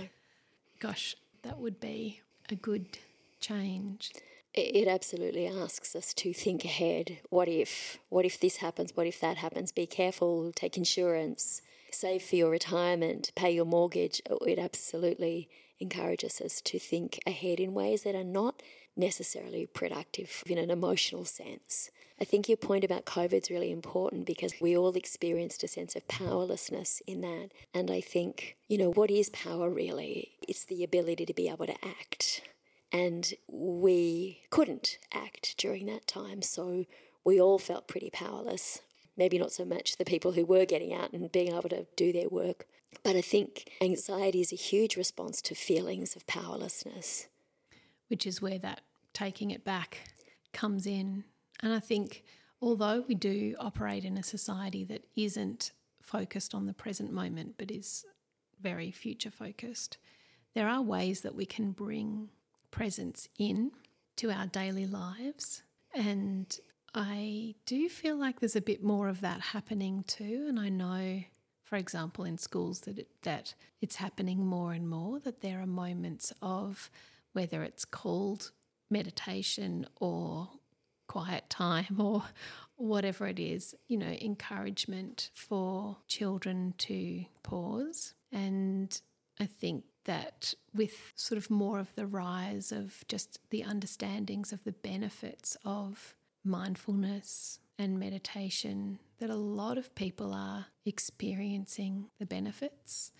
Gosh, 0.79 1.15
that 1.43 1.59
would 1.59 1.79
be 1.79 2.21
a 2.49 2.55
good 2.55 2.97
change. 3.39 4.11
It 4.53 4.87
absolutely 4.87 5.47
asks 5.47 5.95
us 5.95 6.13
to 6.15 6.33
think 6.33 6.65
ahead. 6.65 7.19
What 7.29 7.47
if? 7.47 7.99
What 8.09 8.25
if 8.25 8.39
this 8.39 8.57
happens? 8.57 8.95
What 8.95 9.05
if 9.05 9.19
that 9.19 9.37
happens? 9.37 9.71
Be 9.71 9.85
careful, 9.85 10.51
take 10.53 10.75
insurance, 10.75 11.61
save 11.91 12.23
for 12.23 12.35
your 12.35 12.49
retirement, 12.49 13.31
pay 13.35 13.51
your 13.51 13.65
mortgage. 13.65 14.21
It 14.47 14.57
absolutely 14.57 15.49
encourages 15.79 16.41
us 16.41 16.61
to 16.61 16.79
think 16.79 17.19
ahead 17.27 17.59
in 17.59 17.73
ways 17.73 18.03
that 18.03 18.15
are 18.15 18.23
not 18.23 18.61
necessarily 18.99 19.65
productive 19.65 20.43
in 20.45 20.57
an 20.57 20.69
emotional 20.69 21.25
sense. 21.25 21.89
I 22.21 22.25
think 22.25 22.49
your 22.49 22.57
point 22.57 22.83
about 22.83 23.05
COVID 23.05 23.43
is 23.43 23.49
really 23.49 23.71
important 23.71 24.25
because 24.25 24.53
we 24.59 24.75
all 24.75 24.95
experienced 24.95 25.63
a 25.63 25.69
sense 25.69 25.95
of 25.95 26.07
powerlessness 26.09 27.01
in 27.07 27.21
that. 27.21 27.51
And 27.73 27.89
I 27.89 28.01
think, 28.01 28.57
you 28.67 28.77
know, 28.77 28.91
what 28.91 29.09
is 29.09 29.29
power 29.29 29.69
really? 29.69 30.33
It's 30.45 30.65
the 30.65 30.83
ability 30.83 31.25
to 31.25 31.33
be 31.33 31.47
able 31.47 31.65
to 31.67 31.85
act. 31.85 32.41
And 32.91 33.33
we 33.47 34.41
couldn't 34.49 34.97
act 35.13 35.55
during 35.57 35.85
that 35.85 36.07
time. 36.07 36.41
So 36.41 36.85
we 37.23 37.39
all 37.39 37.57
felt 37.57 37.87
pretty 37.87 38.09
powerless. 38.09 38.79
Maybe 39.15 39.39
not 39.39 39.53
so 39.53 39.63
much 39.63 39.95
the 39.95 40.05
people 40.05 40.33
who 40.33 40.45
were 40.45 40.65
getting 40.65 40.93
out 40.93 41.13
and 41.13 41.31
being 41.31 41.53
able 41.53 41.69
to 41.69 41.85
do 41.95 42.11
their 42.11 42.27
work. 42.27 42.65
But 43.03 43.15
I 43.15 43.21
think 43.21 43.71
anxiety 43.81 44.41
is 44.41 44.51
a 44.51 44.57
huge 44.57 44.97
response 44.97 45.41
to 45.43 45.55
feelings 45.55 46.17
of 46.17 46.27
powerlessness. 46.27 47.27
Which 48.09 48.25
is 48.25 48.41
where 48.41 48.59
that 48.59 48.81
taking 49.19 49.51
it 49.51 49.65
back 49.65 49.99
comes 50.53 50.85
in. 50.85 51.25
And 51.61 51.73
I 51.73 51.79
think 51.79 52.23
although 52.61 53.03
we 53.07 53.15
do 53.15 53.55
operate 53.59 54.05
in 54.05 54.17
a 54.17 54.23
society 54.23 54.85
that 54.85 55.03
isn't 55.15 55.71
focused 56.01 56.55
on 56.55 56.65
the 56.65 56.73
present 56.73 57.11
moment 57.11 57.55
but 57.57 57.69
is 57.69 58.05
very 58.61 58.91
future 58.91 59.31
focused, 59.31 59.97
there 60.55 60.69
are 60.69 60.81
ways 60.81 61.21
that 61.21 61.35
we 61.35 61.45
can 61.45 61.71
bring 61.71 62.29
presence 62.71 63.27
in 63.37 63.71
to 64.15 64.31
our 64.31 64.47
daily 64.47 64.85
lives. 64.85 65.63
And 65.93 66.57
I 66.93 67.55
do 67.65 67.89
feel 67.89 68.15
like 68.15 68.39
there's 68.39 68.55
a 68.55 68.61
bit 68.61 68.83
more 68.83 69.09
of 69.09 69.21
that 69.21 69.41
happening 69.41 70.03
too. 70.07 70.45
And 70.47 70.59
I 70.59 70.69
know, 70.69 71.23
for 71.63 71.75
example, 71.75 72.23
in 72.23 72.37
schools 72.37 72.81
that 72.81 72.99
it, 72.99 73.09
that 73.23 73.53
it's 73.81 73.97
happening 73.97 74.45
more 74.45 74.71
and 74.73 74.89
more. 74.89 75.19
That 75.19 75.41
there 75.41 75.61
are 75.61 75.67
moments 75.67 76.33
of 76.41 76.89
whether 77.33 77.63
it's 77.63 77.85
called 77.85 78.51
meditation 78.89 79.85
or 79.97 80.49
quiet 81.07 81.49
time 81.49 81.95
or 81.99 82.23
whatever 82.75 83.27
it 83.27 83.39
is, 83.39 83.75
you 83.87 83.97
know, 83.97 84.15
encouragement 84.21 85.31
for 85.33 85.97
children 86.07 86.73
to 86.77 87.25
pause. 87.43 88.13
And 88.31 88.99
I 89.39 89.45
think 89.45 89.83
that 90.05 90.53
with 90.73 91.13
sort 91.15 91.37
of 91.37 91.49
more 91.49 91.79
of 91.79 91.93
the 91.95 92.07
rise 92.07 92.71
of 92.71 93.03
just 93.07 93.39
the 93.49 93.63
understandings 93.63 94.53
of 94.53 94.63
the 94.63 94.71
benefits 94.71 95.57
of 95.65 96.15
mindfulness 96.43 97.59
and 97.77 97.99
meditation, 97.99 98.99
that 99.19 99.29
a 99.29 99.35
lot 99.35 99.77
of 99.77 99.93
people 99.95 100.33
are 100.33 100.67
experiencing 100.85 102.07
the 102.17 102.25
benefits. 102.25 103.11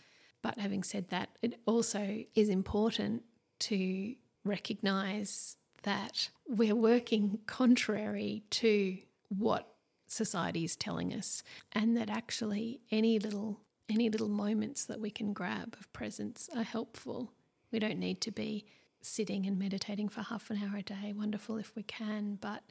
But 0.42 0.58
having 0.58 0.84
said 0.84 1.10
that, 1.10 1.30
it 1.42 1.60
also 1.66 2.24
is 2.34 2.50
important 2.50 3.24
to 3.60 4.16
recognize 4.46 5.58
that 5.84 6.30
we're 6.48 6.76
working 6.76 7.40
contrary 7.46 8.44
to 8.50 8.98
what 9.30 9.68
society 10.08 10.64
is 10.64 10.76
telling 10.76 11.14
us 11.14 11.44
and 11.72 11.96
that 11.96 12.10
actually 12.10 12.82
any 12.92 13.20
little 13.20 13.62
any 13.90 14.10
little 14.10 14.30
moments 14.30 14.86
that 14.86 15.00
we 15.00 15.10
can 15.10 15.34
grab 15.34 15.76
of 15.80 15.92
presence 15.94 16.48
are 16.56 16.64
helpful. 16.64 17.32
We 17.72 17.80
don't 17.80 17.98
need 17.98 18.22
to 18.22 18.32
be 18.32 18.66
sitting 19.02 19.48
and 19.48 19.58
meditating 19.58 20.10
for 20.10 20.22
half 20.22 20.52
an 20.52 20.62
hour 20.64 20.78
a 20.78 20.84
day. 20.84 21.12
Wonderful 21.16 21.58
if 21.58 21.76
we 21.76 21.82
can, 21.82 22.38
but 22.40 22.62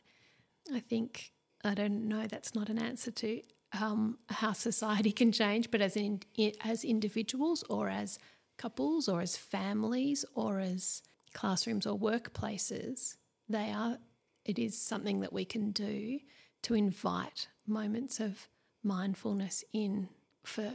I 0.73 0.79
think 0.79 1.33
I 1.65 1.75
don't 1.75 2.07
know. 2.07 2.27
That's 2.27 2.55
not 2.55 2.69
an 2.69 2.79
answer 2.79 3.11
to 3.11 3.43
um, 3.81 4.19
how 4.29 4.53
society 4.53 5.13
can 5.13 5.33
change, 5.33 5.71
but 5.71 5.81
as 5.81 5.97
in, 5.97 6.21
as 6.65 6.85
individuals 6.85 7.65
or 7.69 7.89
as 7.89 8.19
couples 8.57 9.09
or 9.09 9.21
as 9.21 9.37
families 9.37 10.25
or 10.35 10.61
as 10.61 11.03
classrooms 11.39 11.87
or 11.87 11.97
workplaces, 11.97 13.15
they 13.49 13.71
are. 13.71 13.99
It 14.45 14.59
is 14.59 14.77
something 14.77 15.21
that 15.21 15.33
we 15.33 15.45
can 15.45 15.71
do 15.71 16.19
to 16.63 16.75
invite 16.75 17.47
moments 17.65 18.19
of 18.19 18.49
mindfulness 18.83 19.63
in 19.73 20.09
for 20.43 20.75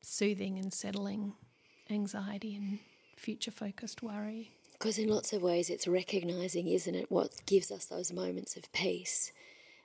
soothing 0.00 0.58
and 0.58 0.72
settling 0.72 1.34
anxiety 1.90 2.54
and 2.56 2.78
future 3.16 3.50
focused 3.50 4.02
worry. 4.02 4.52
Because 4.72 4.96
in 4.96 5.08
lots 5.08 5.34
of 5.34 5.42
ways, 5.42 5.68
it's 5.68 5.86
recognizing, 5.86 6.68
isn't 6.68 6.94
it, 6.94 7.10
what 7.10 7.44
gives 7.44 7.70
us 7.70 7.84
those 7.84 8.10
moments 8.10 8.56
of 8.56 8.72
peace. 8.72 9.30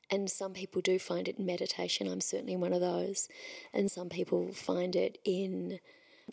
And 0.09 0.31
some 0.31 0.53
people 0.53 0.81
do 0.81 0.99
find 0.99 1.27
it 1.27 1.37
in 1.37 1.45
meditation. 1.45 2.07
I'm 2.07 2.21
certainly 2.21 2.55
one 2.55 2.71
of 2.71 2.79
those. 2.79 3.27
And 3.73 3.91
some 3.91 4.07
people 4.07 4.53
find 4.53 4.95
it 4.95 5.17
in 5.25 5.79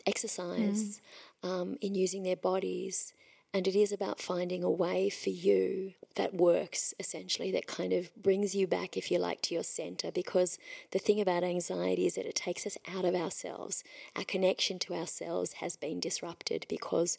exercise, 0.07 1.01
mm. 1.43 1.49
um, 1.49 1.79
in 1.81 1.97
using 1.97 2.23
their 2.23 2.37
bodies, 2.37 3.15
and 3.53 3.67
it 3.67 3.75
is 3.75 3.93
about 3.93 4.21
finding 4.21 4.63
a 4.63 4.71
way 4.71 5.11
for 5.11 5.31
you 5.31 5.95
that 6.17 6.35
works, 6.35 6.95
essentially, 7.01 7.51
that 7.53 7.67
kind 7.67 7.93
of 7.93 8.15
brings 8.15 8.55
you 8.55 8.67
back, 8.67 8.97
if 8.97 9.11
you 9.11 9.19
like, 9.19 9.43
to 9.43 9.55
your 9.55 9.65
center. 9.65 10.13
Because 10.13 10.59
the 10.93 10.99
thing 10.99 11.21
about 11.21 11.43
anxiety 11.43 12.07
is 12.07 12.15
that 12.15 12.27
it 12.27 12.35
takes 12.37 12.67
us 12.67 12.79
out 12.89 13.05
of 13.05 13.15
ourselves. 13.15 13.83
Our 14.15 14.25
connection 14.25 14.79
to 14.81 14.95
ourselves 14.95 15.55
has 15.55 15.77
been 15.77 15.99
disrupted 15.99 16.67
because 16.69 17.19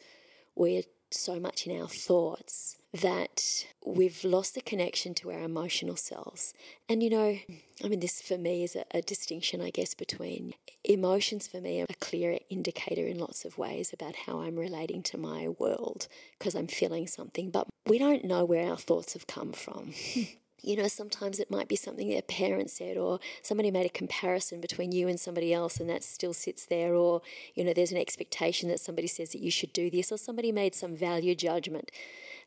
we're 0.56 0.84
so 1.14 1.40
much 1.40 1.68
in 1.68 1.80
our 1.80 1.88
thoughts 1.88 2.78
that 2.94 3.66
we've 3.86 4.24
lost 4.24 4.54
the 4.54 4.62
connection 4.62 5.14
to 5.14 5.32
our 5.32 5.42
emotional 5.42 5.96
selves. 5.96 6.54
And 6.90 7.02
you 7.02 7.10
know, 7.10 7.38
I 7.84 7.88
mean, 7.88 8.02
this 8.02 8.22
for 8.22 8.38
me 8.38 8.64
is 8.64 8.76
a, 8.76 8.84
a, 8.92 9.02
distinction, 9.02 9.62
I 9.62 9.70
guess, 9.70 9.94
between 9.94 10.54
emotions 10.84 11.48
for 11.48 11.62
me 11.62 11.82
are 11.82 11.88
a 11.90 11.94
clear 11.96 12.38
indicator 12.50 13.08
in 13.08 13.18
lots 13.18 13.46
of 13.46 13.58
ways 13.58 13.94
about 13.94 14.16
how 14.28 14.42
I'm 14.42 14.58
relating 14.58 15.04
to 15.04 15.18
my 15.18 15.48
world 15.48 16.08
because 16.38 16.54
I'm 16.54 16.68
feeling 16.68 17.08
something, 17.08 17.50
but 17.50 17.68
we 17.88 17.98
don't 17.98 18.26
know 18.26 18.44
where 18.44 18.70
our 18.70 18.78
thoughts 18.78 19.14
have 19.14 19.28
come 19.28 19.54
from. 19.54 19.94
you 20.62 20.76
know, 20.76 20.88
sometimes 20.88 21.40
it 21.40 21.50
might 21.50 21.68
be 21.68 21.76
something 21.76 22.10
their 22.10 22.22
parent 22.22 22.70
said, 22.70 22.98
or 22.98 23.20
somebody 23.42 23.72
made 23.72 23.86
a 23.86 23.90
comparison 23.90 24.62
between 24.62 24.92
you 24.92 25.08
and 25.08 25.20
somebody 25.20 25.54
else, 25.54 25.80
and 25.80 25.90
that 25.90 26.04
still 26.04 26.34
sits 26.34 26.66
there, 26.66 26.94
or, 26.94 27.22
you 27.56 27.64
know, 27.64 27.74
there's 27.74 27.92
an 27.92 27.98
expectation 27.98 28.70
that 28.70 28.80
somebody 28.80 29.08
says 29.08 29.32
that 29.32 29.42
you 29.42 29.52
should 29.52 29.74
do 29.74 29.90
this, 29.90 30.12
or 30.12 30.18
somebody 30.18 30.52
made 30.52 30.76
some 30.76 30.96
value 30.96 31.36
judgment 31.36 31.92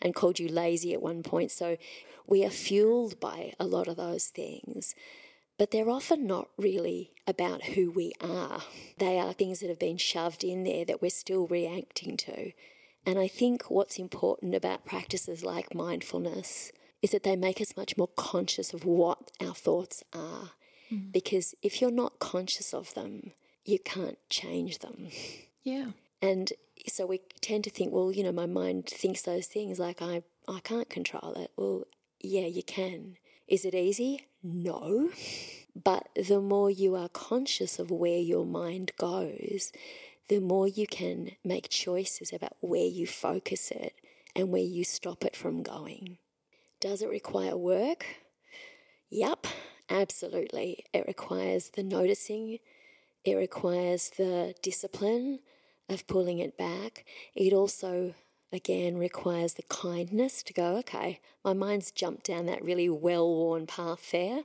and 0.01 0.15
called 0.15 0.39
you 0.39 0.49
lazy 0.49 0.93
at 0.93 1.03
one 1.03 1.23
point. 1.23 1.51
So 1.51 1.77
we 2.27 2.45
are 2.45 2.51
fueled 2.51 3.21
by 3.21 3.55
a 3.59 3.67
lot 3.67 3.89
of 3.89 3.97
those 3.97 4.27
things. 4.27 4.95
But 5.57 5.71
they're 5.71 5.91
often 5.91 6.27
not 6.27 6.49
really 6.59 7.13
about 7.29 7.63
who 7.63 7.91
we 7.91 8.13
are. 8.21 8.63
They 8.99 9.19
are 9.21 9.33
things 9.33 9.61
that 9.61 9.69
have 9.69 9.79
been 9.79 9.99
shoved 9.99 10.43
in 10.43 10.65
there 10.65 10.85
that 10.85 11.01
we're 11.01 11.11
still 11.11 11.47
reacting 11.47 12.17
to. 12.19 12.53
And 13.07 13.19
I 13.19 13.29
think 13.29 13.71
what's 13.71 13.99
important 13.99 14.55
about 14.55 14.85
practices 14.85 15.45
like 15.45 15.75
mindfulness 15.75 16.73
is 17.05 17.11
that 17.11 17.23
they 17.23 17.37
make 17.37 17.61
us 17.61 17.77
much 17.77 17.99
more 17.99 18.09
conscious 18.17 18.73
of 18.73 18.87
what 18.87 19.31
our 19.39 19.55
thoughts 19.55 20.03
are. 20.15 20.53
Mm. 20.91 21.13
Because 21.13 21.55
if 21.61 21.83
you're 21.83 21.91
not 21.91 22.19
conscious 22.19 22.73
of 22.73 22.95
them, 22.95 23.33
you 23.63 23.79
can't 23.79 24.17
change 24.31 24.79
them. 24.79 25.09
Yeah. 25.63 25.89
And 26.23 26.51
so 26.87 27.05
we 27.05 27.21
tend 27.43 27.65
to 27.65 27.71
think, 27.71 27.93
well, 27.93 28.11
you 28.11 28.25
know, 28.25 28.33
my 28.33 28.47
mind 28.47 28.87
thinks 28.87 29.21
those 29.21 29.47
things 29.47 29.79
like 29.79 30.01
I, 30.01 30.23
I 30.49 30.61
can't 30.61 30.89
control 30.89 31.35
it. 31.37 31.51
Well, 31.59 31.85
yeah, 32.23 32.47
you 32.47 32.63
can. 32.63 33.19
Is 33.47 33.67
it 33.67 33.75
easy? 33.75 34.25
No. 34.43 35.11
But 35.77 36.09
the 36.17 36.41
more 36.41 36.71
you 36.71 36.95
are 36.95 37.11
conscious 37.11 37.79
of 37.79 37.91
where 37.91 38.19
your 38.19 38.47
mind 38.47 38.93
goes, 38.97 39.73
the 40.29 40.41
more 40.41 40.67
you 40.67 40.87
can 40.87 41.33
make 41.45 41.69
choices 41.69 42.33
about 42.33 42.57
where 42.61 42.87
you 42.87 43.07
focus 43.07 43.71
it 43.71 43.93
and 44.35 44.49
where 44.49 44.63
you 44.63 44.85
stop 44.85 45.23
it 45.23 45.37
from 45.37 45.63
going. 45.63 46.17
Does 46.85 47.01
it 47.01 47.09
require 47.09 47.57
work? 47.57 48.05
Yep, 49.09 49.47
absolutely. 49.89 50.85
It 50.93 51.07
requires 51.09 51.71
the 51.71 51.83
noticing, 51.83 52.59
it 53.25 53.37
requires 53.37 54.11
the 54.19 54.55
discipline 54.61 55.39
of 55.89 56.07
pulling 56.07 56.41
it 56.41 56.59
back. 56.59 57.07
It 57.35 57.55
also, 57.55 58.13
again, 58.53 58.99
requires 58.99 59.55
the 59.55 59.63
kindness 59.63 60.43
to 60.43 60.53
go, 60.53 60.77
okay, 60.81 61.21
my 61.43 61.55
mind's 61.55 61.91
jumped 61.91 62.27
down 62.27 62.45
that 62.47 62.63
really 62.63 62.91
well 62.91 63.35
worn 63.35 63.67
path 63.67 64.11
there, 64.11 64.43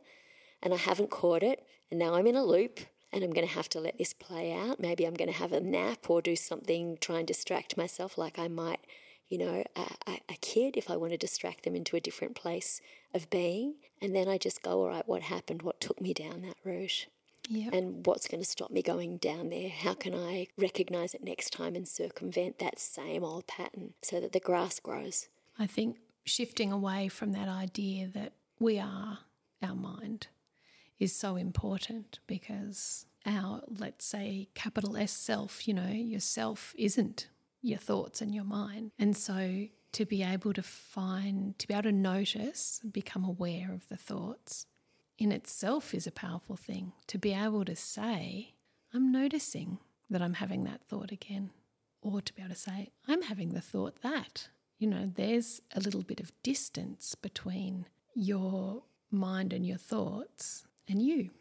and 0.63 0.73
I 0.73 0.77
haven't 0.77 1.11
caught 1.11 1.43
it, 1.43 1.67
and 1.91 1.99
now 1.99 2.13
I'm 2.13 2.25
in 2.25 2.37
a 2.37 2.45
loop. 2.45 2.79
And 3.11 3.21
I'm 3.21 3.33
going 3.33 3.47
to 3.47 3.53
have 3.53 3.67
to 3.69 3.81
let 3.81 3.97
this 3.97 4.13
play 4.13 4.53
out. 4.53 4.79
Maybe 4.79 5.03
I'm 5.03 5.15
going 5.15 5.31
to 5.31 5.37
have 5.37 5.51
a 5.51 5.59
nap 5.59 6.09
or 6.11 6.21
do 6.21 6.35
something, 6.35 6.99
try 7.01 7.17
and 7.17 7.27
distract 7.27 7.75
myself, 7.75 8.17
like 8.17 8.37
I 8.39 8.47
might 8.47 8.79
you 9.29 9.37
know, 9.37 9.63
a, 9.75 10.11
a, 10.27 10.35
kid 10.41 10.75
if 10.75 10.89
I 10.89 10.97
want 10.97 11.11
to 11.11 11.17
distract 11.17 11.63
them 11.63 11.75
into 11.75 11.95
a 11.95 11.99
different 11.99 12.35
place 12.35 12.81
of 13.13 13.29
being. 13.29 13.75
And 14.01 14.15
then 14.15 14.27
I 14.27 14.37
just 14.39 14.63
go, 14.63 14.81
all 14.81 14.89
right, 14.89 15.07
what 15.07 15.21
happened? 15.21 15.61
What 15.61 15.79
took 15.79 16.01
me 16.01 16.13
down 16.13 16.41
that 16.41 16.57
route? 16.63 17.05
Yep. 17.47 17.73
And 17.73 18.05
what's 18.05 18.27
going 18.27 18.43
to 18.43 18.49
stop 18.49 18.71
me 18.71 18.81
going 18.81 19.17
down 19.17 19.49
there? 19.49 19.69
How 19.69 19.93
can 19.93 20.13
I 20.13 20.47
recognize 20.57 21.13
it 21.13 21.23
next 21.23 21.51
time 21.51 21.75
and 21.75 21.87
circumvent 21.87 22.59
that 22.59 22.79
same 22.79 23.23
old 23.23 23.47
pattern 23.47 23.93
so 24.01 24.19
that 24.19 24.33
the 24.33 24.39
grass 24.39 24.79
grows? 24.79 25.29
I 25.57 25.67
think 25.67 25.97
shifting 26.25 26.71
away 26.71 27.07
from 27.07 27.31
that 27.33 27.47
idea 27.47 28.07
that 28.07 28.33
we 28.59 28.79
are 28.79 29.19
our 29.61 29.75
mind 29.75 30.27
is 30.99 31.15
so 31.15 31.35
important 31.35 32.19
because 32.27 33.05
our, 33.25 33.61
let's 33.67 34.05
say, 34.05 34.49
capital 34.53 34.97
S 34.97 35.11
self, 35.11 35.67
you 35.67 35.73
know, 35.73 35.87
yourself 35.87 36.73
isn't 36.77 37.27
your 37.61 37.79
thoughts 37.79 38.21
and 38.21 38.33
your 38.33 38.43
mind. 38.43 38.91
And 38.97 39.15
so 39.15 39.67
to 39.91 40.05
be 40.05 40.23
able 40.23 40.53
to 40.53 40.63
find, 40.63 41.57
to 41.59 41.67
be 41.67 41.73
able 41.73 41.83
to 41.83 41.91
notice, 41.91 42.79
become 42.89 43.23
aware 43.25 43.71
of 43.73 43.87
the 43.89 43.97
thoughts 43.97 44.65
in 45.19 45.31
itself 45.31 45.93
is 45.93 46.07
a 46.07 46.11
powerful 46.11 46.55
thing. 46.55 46.93
To 47.07 47.17
be 47.17 47.33
able 47.33 47.65
to 47.65 47.75
say, 47.75 48.53
I'm 48.93 49.11
noticing 49.11 49.79
that 50.09 50.21
I'm 50.21 50.35
having 50.35 50.63
that 50.63 50.81
thought 50.81 51.11
again. 51.11 51.51
Or 52.01 52.21
to 52.21 52.33
be 52.33 52.41
able 52.41 52.55
to 52.55 52.59
say, 52.59 52.89
I'm 53.07 53.23
having 53.23 53.53
the 53.53 53.61
thought 53.61 54.01
that. 54.01 54.47
You 54.77 54.87
know, 54.87 55.11
there's 55.13 55.61
a 55.75 55.81
little 55.81 56.03
bit 56.03 56.21
of 56.21 56.31
distance 56.41 57.13
between 57.15 57.85
your 58.15 58.83
mind 59.11 59.51
and 59.51 59.65
your 59.65 59.77
thoughts 59.77 60.65
and 60.87 61.01
you. 61.01 61.31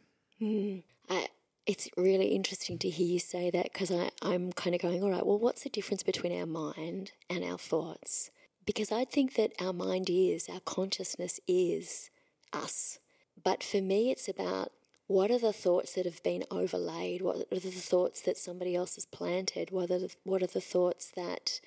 Mm. 0.42 0.82
I, 1.08 1.28
it's 1.68 1.86
really 1.98 2.28
interesting 2.28 2.78
to 2.78 2.88
hear 2.88 3.06
you 3.06 3.18
say 3.18 3.50
that 3.50 3.70
because 3.70 3.92
I'm 4.22 4.52
kind 4.54 4.74
of 4.74 4.80
going, 4.80 5.02
all 5.02 5.10
right, 5.10 5.24
well, 5.24 5.38
what's 5.38 5.64
the 5.64 5.68
difference 5.68 6.02
between 6.02 6.36
our 6.40 6.46
mind 6.46 7.12
and 7.28 7.44
our 7.44 7.58
thoughts? 7.58 8.30
Because 8.64 8.90
I 8.90 9.04
think 9.04 9.34
that 9.34 9.52
our 9.60 9.74
mind 9.74 10.08
is, 10.08 10.48
our 10.48 10.60
consciousness 10.60 11.38
is 11.46 12.08
us. 12.54 12.98
But 13.44 13.62
for 13.62 13.82
me, 13.82 14.10
it's 14.10 14.28
about 14.28 14.72
what 15.08 15.30
are 15.30 15.38
the 15.38 15.52
thoughts 15.52 15.92
that 15.92 16.06
have 16.06 16.22
been 16.22 16.44
overlaid? 16.50 17.20
What 17.20 17.36
are 17.52 17.60
the 17.60 17.70
thoughts 17.70 18.22
that 18.22 18.38
somebody 18.38 18.74
else 18.74 18.94
has 18.94 19.04
planted? 19.04 19.70
What 19.70 19.90
are 19.90 19.98
the, 19.98 20.14
what 20.24 20.42
are 20.42 20.46
the 20.46 20.62
thoughts 20.62 21.12
that 21.16 21.60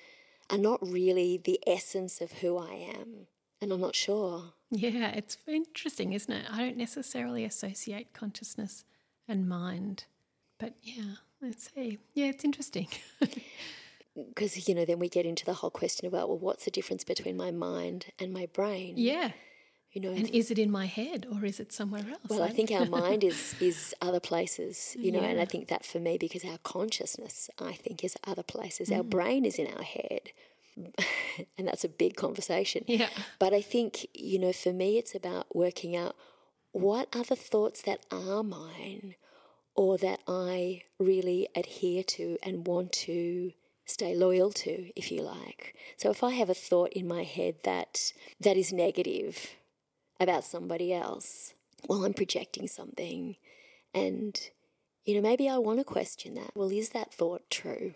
are 0.50 0.58
not 0.58 0.80
really 0.82 1.40
the 1.42 1.60
essence 1.64 2.20
of 2.20 2.32
who 2.32 2.58
I 2.58 2.72
am? 2.72 3.28
And 3.60 3.70
I'm 3.70 3.80
not 3.80 3.94
sure. 3.94 4.54
Yeah, 4.72 5.10
it's 5.10 5.38
interesting, 5.46 6.12
isn't 6.12 6.32
it? 6.32 6.46
I 6.50 6.58
don't 6.58 6.76
necessarily 6.76 7.44
associate 7.44 8.12
consciousness 8.12 8.84
and 9.28 9.48
mind. 9.48 10.04
But 10.58 10.74
yeah, 10.82 11.14
let's 11.40 11.70
see. 11.74 11.98
Yeah, 12.14 12.26
it's 12.26 12.44
interesting. 12.44 12.88
Because, 14.14 14.68
you 14.68 14.74
know, 14.74 14.84
then 14.84 14.98
we 14.98 15.08
get 15.08 15.24
into 15.24 15.44
the 15.44 15.54
whole 15.54 15.70
question 15.70 16.06
about, 16.06 16.28
well, 16.28 16.38
what's 16.38 16.66
the 16.66 16.70
difference 16.70 17.02
between 17.02 17.36
my 17.36 17.50
mind 17.50 18.06
and 18.18 18.32
my 18.32 18.46
brain? 18.52 18.94
Yeah. 18.96 19.30
You 19.92 20.00
know, 20.00 20.10
and 20.10 20.28
is 20.30 20.50
it 20.50 20.58
in 20.58 20.70
my 20.70 20.86
head 20.86 21.26
or 21.30 21.44
is 21.44 21.60
it 21.60 21.70
somewhere 21.70 22.04
else? 22.10 22.20
Well, 22.28 22.42
I 22.42 22.48
think 22.48 22.70
our 22.70 22.86
mind 22.86 23.22
is 23.22 23.54
is 23.60 23.94
other 24.00 24.20
places, 24.20 24.96
you 24.98 25.12
know, 25.12 25.20
yeah. 25.20 25.28
and 25.28 25.40
I 25.40 25.44
think 25.44 25.68
that 25.68 25.84
for 25.84 25.98
me, 25.98 26.16
because 26.16 26.46
our 26.46 26.56
consciousness, 26.62 27.50
I 27.58 27.74
think, 27.74 28.02
is 28.02 28.16
other 28.26 28.42
places. 28.42 28.88
Mm. 28.88 28.96
Our 28.96 29.02
brain 29.02 29.44
is 29.44 29.58
in 29.58 29.66
our 29.66 29.82
head, 29.82 30.32
and 31.58 31.68
that's 31.68 31.84
a 31.84 31.90
big 31.90 32.16
conversation. 32.16 32.84
Yeah. 32.86 33.10
But 33.38 33.52
I 33.52 33.60
think, 33.60 34.06
you 34.14 34.38
know, 34.38 34.54
for 34.54 34.72
me, 34.72 34.96
it's 34.96 35.14
about 35.14 35.54
working 35.54 35.94
out 35.94 36.16
what 36.72 37.14
are 37.14 37.24
the 37.24 37.36
thoughts 37.36 37.82
that 37.82 38.04
are 38.10 38.42
mine 38.42 39.14
or 39.74 39.96
that 39.98 40.20
I 40.26 40.82
really 40.98 41.48
adhere 41.54 42.02
to 42.02 42.38
and 42.42 42.66
want 42.66 42.92
to 42.92 43.52
stay 43.84 44.14
loyal 44.14 44.50
to, 44.50 44.90
if 44.96 45.10
you 45.10 45.22
like. 45.22 45.74
So 45.96 46.10
if 46.10 46.22
I 46.22 46.30
have 46.32 46.50
a 46.50 46.54
thought 46.54 46.92
in 46.92 47.08
my 47.08 47.24
head 47.24 47.56
that 47.64 48.12
that 48.40 48.56
is 48.56 48.72
negative 48.72 49.52
about 50.20 50.44
somebody 50.44 50.92
else, 50.92 51.54
well, 51.88 52.04
I'm 52.04 52.14
projecting 52.14 52.68
something. 52.68 53.36
And, 53.94 54.38
you 55.04 55.14
know, 55.14 55.20
maybe 55.20 55.48
I 55.48 55.58
want 55.58 55.78
to 55.78 55.84
question 55.84 56.34
that. 56.34 56.52
Well, 56.54 56.70
is 56.70 56.90
that 56.90 57.12
thought 57.12 57.50
true? 57.50 57.94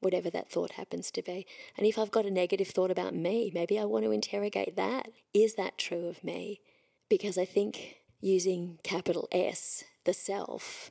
Whatever 0.00 0.28
that 0.30 0.50
thought 0.50 0.72
happens 0.72 1.10
to 1.12 1.22
be. 1.22 1.46
And 1.76 1.86
if 1.86 1.98
I've 1.98 2.10
got 2.10 2.26
a 2.26 2.30
negative 2.30 2.68
thought 2.68 2.90
about 2.90 3.14
me, 3.14 3.50
maybe 3.54 3.78
I 3.78 3.84
want 3.84 4.04
to 4.04 4.10
interrogate 4.10 4.76
that. 4.76 5.08
Is 5.32 5.54
that 5.54 5.78
true 5.78 6.06
of 6.06 6.22
me? 6.22 6.60
Because 7.08 7.38
I 7.38 7.44
think 7.44 7.96
using 8.20 8.78
capital 8.82 9.28
S, 9.32 9.84
the 10.04 10.12
self, 10.12 10.90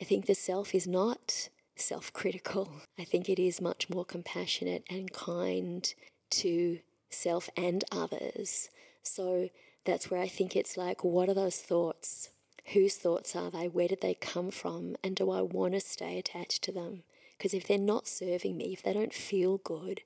I 0.00 0.04
think 0.04 0.26
the 0.26 0.34
self 0.34 0.74
is 0.74 0.86
not 0.86 1.48
self 1.76 2.12
critical. 2.12 2.70
I 2.98 3.04
think 3.04 3.28
it 3.28 3.38
is 3.38 3.60
much 3.60 3.88
more 3.90 4.04
compassionate 4.04 4.84
and 4.90 5.12
kind 5.12 5.92
to 6.30 6.80
self 7.10 7.48
and 7.56 7.84
others. 7.90 8.68
So 9.02 9.50
that's 9.84 10.10
where 10.10 10.20
I 10.20 10.28
think 10.28 10.56
it's 10.56 10.76
like, 10.76 11.04
what 11.04 11.28
are 11.28 11.34
those 11.34 11.58
thoughts? 11.58 12.30
Whose 12.72 12.96
thoughts 12.96 13.36
are 13.36 13.50
they? 13.50 13.68
Where 13.68 13.88
did 13.88 14.00
they 14.00 14.14
come 14.14 14.50
from? 14.50 14.96
And 15.04 15.14
do 15.14 15.30
I 15.30 15.40
want 15.40 15.74
to 15.74 15.80
stay 15.80 16.18
attached 16.18 16.62
to 16.64 16.72
them? 16.72 17.04
Because 17.36 17.54
if 17.54 17.66
they're 17.66 17.78
not 17.78 18.08
serving 18.08 18.56
me, 18.56 18.72
if 18.72 18.82
they 18.82 18.92
don't 18.92 19.12
feel 19.12 19.58
good, 19.58 20.00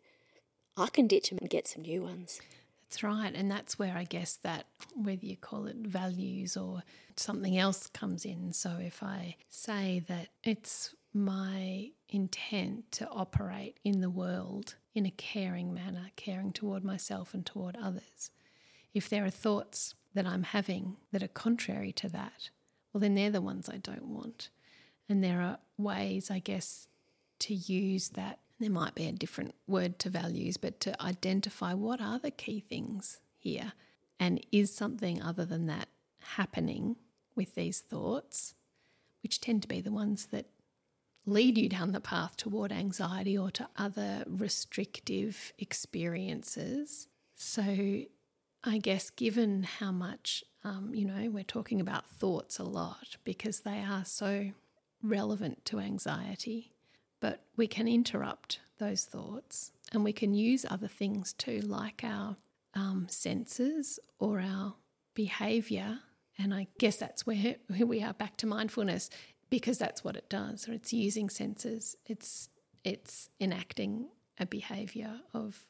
I 0.77 0.89
can 0.89 1.07
ditch 1.07 1.31
them 1.31 1.39
and 1.41 1.49
get 1.49 1.69
some 1.69 1.83
new 1.83 2.03
ones. 2.03 2.41
That's 2.91 3.05
right. 3.05 3.33
And 3.33 3.49
that's 3.49 3.79
where 3.79 3.97
I 3.97 4.03
guess 4.03 4.35
that, 4.43 4.67
whether 4.97 5.25
you 5.25 5.37
call 5.37 5.67
it 5.67 5.77
values 5.77 6.57
or 6.57 6.83
something 7.15 7.57
else, 7.57 7.87
comes 7.87 8.25
in. 8.25 8.53
So 8.53 8.79
if 8.81 9.01
I 9.01 9.37
say 9.49 10.03
that 10.09 10.29
it's 10.43 10.93
my 11.15 11.91
intent 12.09 12.91
to 12.93 13.09
operate 13.09 13.79
in 13.85 14.01
the 14.01 14.11
world 14.11 14.75
in 14.93 15.07
a 15.07 15.11
caring 15.13 15.73
manner, 15.73 16.11
caring 16.17 16.53
toward 16.53 16.85
myself 16.85 17.33
and 17.33 17.47
toward 17.47 17.77
others, 17.81 18.33
if 18.93 19.09
there 19.09 19.25
are 19.25 19.31
thoughts 19.31 19.95
that 20.15 20.27
I'm 20.27 20.43
having 20.43 20.97
that 21.13 21.23
are 21.23 21.29
contrary 21.29 21.93
to 21.93 22.09
that, 22.09 22.51
well, 22.93 23.01
then 23.01 23.15
they're 23.15 23.31
the 23.31 23.41
ones 23.41 23.69
I 23.69 23.77
don't 23.77 24.09
want. 24.09 24.49
And 25.09 25.23
there 25.23 25.41
are 25.41 25.59
ways, 25.79 26.29
I 26.29 26.41
guess, 26.41 26.89
to 27.41 27.55
use 27.55 28.11
that 28.11 28.41
there 28.61 28.71
might 28.71 28.95
be 28.95 29.07
a 29.07 29.13
different 29.13 29.55
word 29.67 29.99
to 30.01 30.11
values, 30.11 30.59
but 30.59 30.79
to 30.81 31.03
identify 31.03 31.73
what 31.73 32.01
are 32.01 32.19
the 32.19 32.31
key 32.31 32.61
things 32.61 33.21
here 33.39 33.73
and 34.21 34.45
is 34.53 34.73
something 34.73 35.23
other 35.23 35.47
than 35.47 35.67
that 35.67 35.89
happening 36.37 36.97
with 37.35 37.55
these 37.55 37.81
thoughts, 37.81 38.55
which 39.23 39.41
tend 39.41 39.63
to 39.63 39.69
be 39.69 39.81
the 39.81 39.91
ones 39.91 40.27
that 40.27 40.47
lead 41.25 41.57
you 41.57 41.69
down 41.71 41.93
the 41.93 42.01
path 42.01 42.37
toward 42.37 42.71
anxiety 42.71 43.37
or 43.37 43.51
to 43.51 43.67
other 43.77 44.25
restrictive 44.27 45.55
experiences. 45.59 47.09
So, 47.35 48.03
I 48.63 48.79
guess, 48.79 49.09
given 49.09 49.63
how 49.63 49.91
much, 49.91 50.45
um, 50.65 50.95
you 50.95 51.07
know, 51.07 51.31
we're 51.31 51.45
talking 51.45 51.81
about 51.81 52.11
thoughts 52.11 52.59
a 52.59 52.65
lot 52.65 53.17
because 53.25 53.61
they 53.61 53.79
are 53.79 54.05
so 54.05 54.51
relevant 55.03 55.65
to 55.67 55.79
anxiety. 55.79 56.73
But 57.21 57.45
we 57.57 57.67
can 57.67 57.87
interrupt 57.87 58.61
those 58.79 59.05
thoughts 59.05 59.73
and 59.93 60.05
we 60.05 60.13
can 60.13 60.35
use 60.35 60.65
other 60.69 60.89
things 60.89 61.33
too, 61.33 61.61
like 61.61 62.03
our 62.03 62.37
um, 62.75 63.07
senses 63.09 63.99
or 64.19 64.41
our 64.41 64.75
behavior. 65.15 66.01
And 66.39 66.55
I 66.55 66.69
guess 66.79 66.97
that's 66.97 67.27
where 67.27 67.57
we 67.69 68.03
are 68.03 68.15
back 68.15 68.37
to 68.39 68.47
mindfulness 68.47 69.11
because 69.51 69.79
that's 69.79 70.03
what 70.05 70.17
it 70.17 70.29
does. 70.29 70.63
So 70.63 70.73
it's 70.73 70.93
using 70.93 71.29
senses, 71.29 71.97
it's, 72.07 72.49
it's 72.85 73.29
enacting 73.41 74.09
a 74.39 74.47
behavior 74.47 75.21
of 75.35 75.61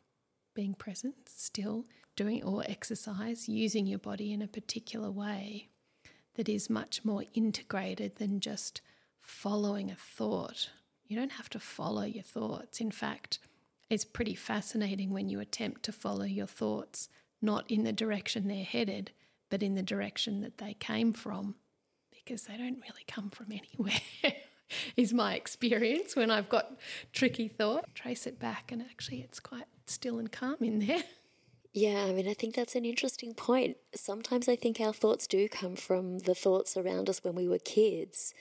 being 0.55 0.75
present, 0.75 1.15
still 1.27 1.87
doing 2.15 2.45
or 2.45 2.63
exercise, 2.69 3.49
using 3.49 3.87
your 3.87 3.99
body 3.99 4.33
in 4.33 4.43
a 4.43 4.47
particular 4.47 5.11
way 5.11 5.69
that 6.35 6.49
is 6.49 6.71
much 6.71 7.05
more 7.05 7.25
integrated 7.35 8.17
than 8.17 8.41
just 8.41 8.81
following 9.21 9.91
a 9.91 9.97
thought. 9.97 10.71
You 11.11 11.17
don't 11.17 11.33
have 11.33 11.51
to 11.51 11.59
follow 11.59 12.05
your 12.05 12.23
thoughts. 12.23 12.81
In 12.81 12.93
fact, 12.93 13.41
it's 13.91 14.05
pretty 14.05 14.37
fascinating 14.37 15.11
when 15.11 15.29
you 15.29 15.41
attempt 15.41 15.83
to 15.83 15.93
follow 15.93 16.23
your 16.23 16.47
thoughts, 16.47 17.09
not 17.43 17.69
in 17.69 17.83
the 17.83 17.93
direction 17.93 18.47
they're 18.47 18.63
headed, 18.63 19.11
but 19.51 19.61
in 19.61 19.75
the 19.75 19.83
direction 19.83 20.41
that 20.43 20.59
they 20.59 20.73
came 20.73 21.13
from, 21.13 21.57
because 22.13 22.45
they 22.45 22.57
don't 22.57 22.79
really 22.81 23.05
come 23.09 23.29
from 23.29 23.49
anywhere. 23.51 24.01
is 24.97 25.13
my 25.13 25.35
experience 25.35 26.15
when 26.15 26.31
I've 26.31 26.49
got 26.49 26.79
tricky 27.13 27.49
thought. 27.49 27.87
Trace 27.93 28.29
it 28.29 28.39
back, 28.39 28.71
and 28.71 28.81
actually, 28.81 29.21
it's 29.21 29.41
quite 29.41 29.67
still 29.87 30.21
and 30.21 30.31
calm 30.31 30.59
in 30.61 30.79
there. 30.79 31.03
Yeah, 31.73 32.07
I 32.09 32.13
mean, 32.13 32.27
I 32.27 32.35
think 32.35 32.57
that's 32.57 32.75
an 32.75 32.85
interesting 32.85 33.33
point. 33.33 33.77
Sometimes 33.95 34.49
I 34.49 34.57
think 34.57 34.81
our 34.81 34.93
thoughts 34.93 35.29
do 35.29 35.49
come 35.49 35.77
from 35.77 36.19
the 36.19 36.35
thoughts 36.35 36.77
around 36.77 37.09
us 37.09 37.23
when 37.23 37.37
we 37.37 37.47
were 37.47 37.61
kids 37.61 38.35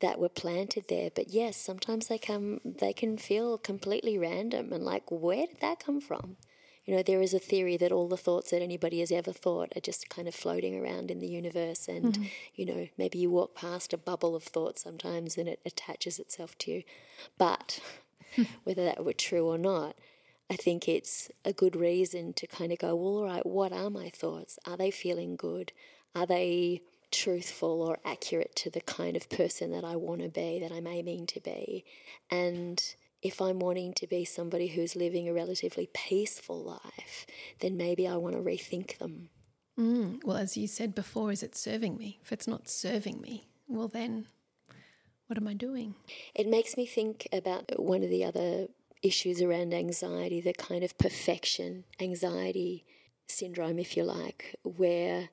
that 0.00 0.18
were 0.18 0.28
planted 0.28 0.86
there. 0.88 1.10
But 1.14 1.28
yes, 1.28 1.56
sometimes 1.56 2.08
they 2.08 2.18
come, 2.18 2.60
they 2.64 2.92
can 2.92 3.16
feel 3.18 3.58
completely 3.58 4.18
random 4.18 4.72
and 4.72 4.84
like, 4.84 5.10
where 5.10 5.46
did 5.46 5.60
that 5.60 5.80
come 5.80 6.00
from? 6.00 6.36
You 6.84 6.94
know, 6.94 7.02
there 7.02 7.20
is 7.20 7.34
a 7.34 7.40
theory 7.40 7.76
that 7.78 7.90
all 7.90 8.06
the 8.06 8.16
thoughts 8.16 8.50
that 8.50 8.62
anybody 8.62 9.00
has 9.00 9.10
ever 9.10 9.32
thought 9.32 9.72
are 9.74 9.80
just 9.80 10.08
kind 10.08 10.28
of 10.28 10.34
floating 10.34 10.78
around 10.78 11.10
in 11.10 11.18
the 11.18 11.26
universe. 11.26 11.88
And, 11.88 12.14
mm-hmm. 12.14 12.24
you 12.54 12.64
know, 12.64 12.88
maybe 12.96 13.18
you 13.18 13.28
walk 13.28 13.56
past 13.56 13.92
a 13.92 13.98
bubble 13.98 14.36
of 14.36 14.44
thought 14.44 14.78
sometimes 14.78 15.36
and 15.36 15.48
it 15.48 15.60
attaches 15.66 16.20
itself 16.20 16.56
to 16.58 16.70
you. 16.70 16.82
But 17.38 17.80
whether 18.64 18.84
that 18.84 19.04
were 19.04 19.12
true 19.12 19.46
or 19.48 19.58
not, 19.58 19.96
I 20.48 20.54
think 20.54 20.88
it's 20.88 21.28
a 21.44 21.52
good 21.52 21.74
reason 21.74 22.32
to 22.34 22.46
kind 22.46 22.70
of 22.70 22.78
go, 22.78 22.94
well, 22.94 23.16
all 23.16 23.24
right, 23.24 23.44
what 23.44 23.72
are 23.72 23.90
my 23.90 24.10
thoughts? 24.10 24.58
Are 24.64 24.76
they 24.76 24.92
feeling 24.92 25.34
good? 25.34 25.72
Are 26.14 26.26
they 26.26 26.82
truthful 27.16 27.82
or 27.82 27.98
accurate 28.04 28.54
to 28.56 28.70
the 28.70 28.80
kind 28.80 29.16
of 29.16 29.28
person 29.28 29.70
that 29.72 29.84
I 29.84 29.96
want 29.96 30.22
to 30.22 30.28
be, 30.28 30.58
that 30.60 30.72
I'm 30.72 30.86
aiming 30.86 31.26
to 31.28 31.40
be? 31.40 31.84
And 32.30 32.82
if 33.22 33.40
I'm 33.40 33.58
wanting 33.58 33.94
to 33.94 34.06
be 34.06 34.24
somebody 34.24 34.68
who's 34.68 34.94
living 34.94 35.28
a 35.28 35.32
relatively 35.32 35.88
peaceful 35.92 36.62
life, 36.62 37.26
then 37.60 37.76
maybe 37.76 38.06
I 38.06 38.16
want 38.16 38.36
to 38.36 38.42
rethink 38.42 38.98
them. 38.98 39.30
Mm, 39.78 40.24
well, 40.24 40.36
as 40.36 40.56
you 40.56 40.66
said 40.66 40.94
before, 40.94 41.32
is 41.32 41.42
it 41.42 41.56
serving 41.56 41.96
me? 41.96 42.18
If 42.22 42.32
it's 42.32 42.48
not 42.48 42.68
serving 42.68 43.20
me, 43.20 43.48
well, 43.68 43.88
then 43.88 44.26
what 45.26 45.38
am 45.38 45.48
I 45.48 45.54
doing? 45.54 45.94
It 46.34 46.46
makes 46.46 46.76
me 46.76 46.86
think 46.86 47.26
about 47.32 47.80
one 47.80 48.02
of 48.02 48.10
the 48.10 48.24
other 48.24 48.68
issues 49.02 49.42
around 49.42 49.74
anxiety, 49.74 50.40
the 50.40 50.54
kind 50.54 50.82
of 50.82 50.96
perfection 50.98 51.84
anxiety 52.00 52.84
syndrome, 53.26 53.78
if 53.78 53.96
you 53.96 54.04
like, 54.04 54.56
where, 54.62 55.30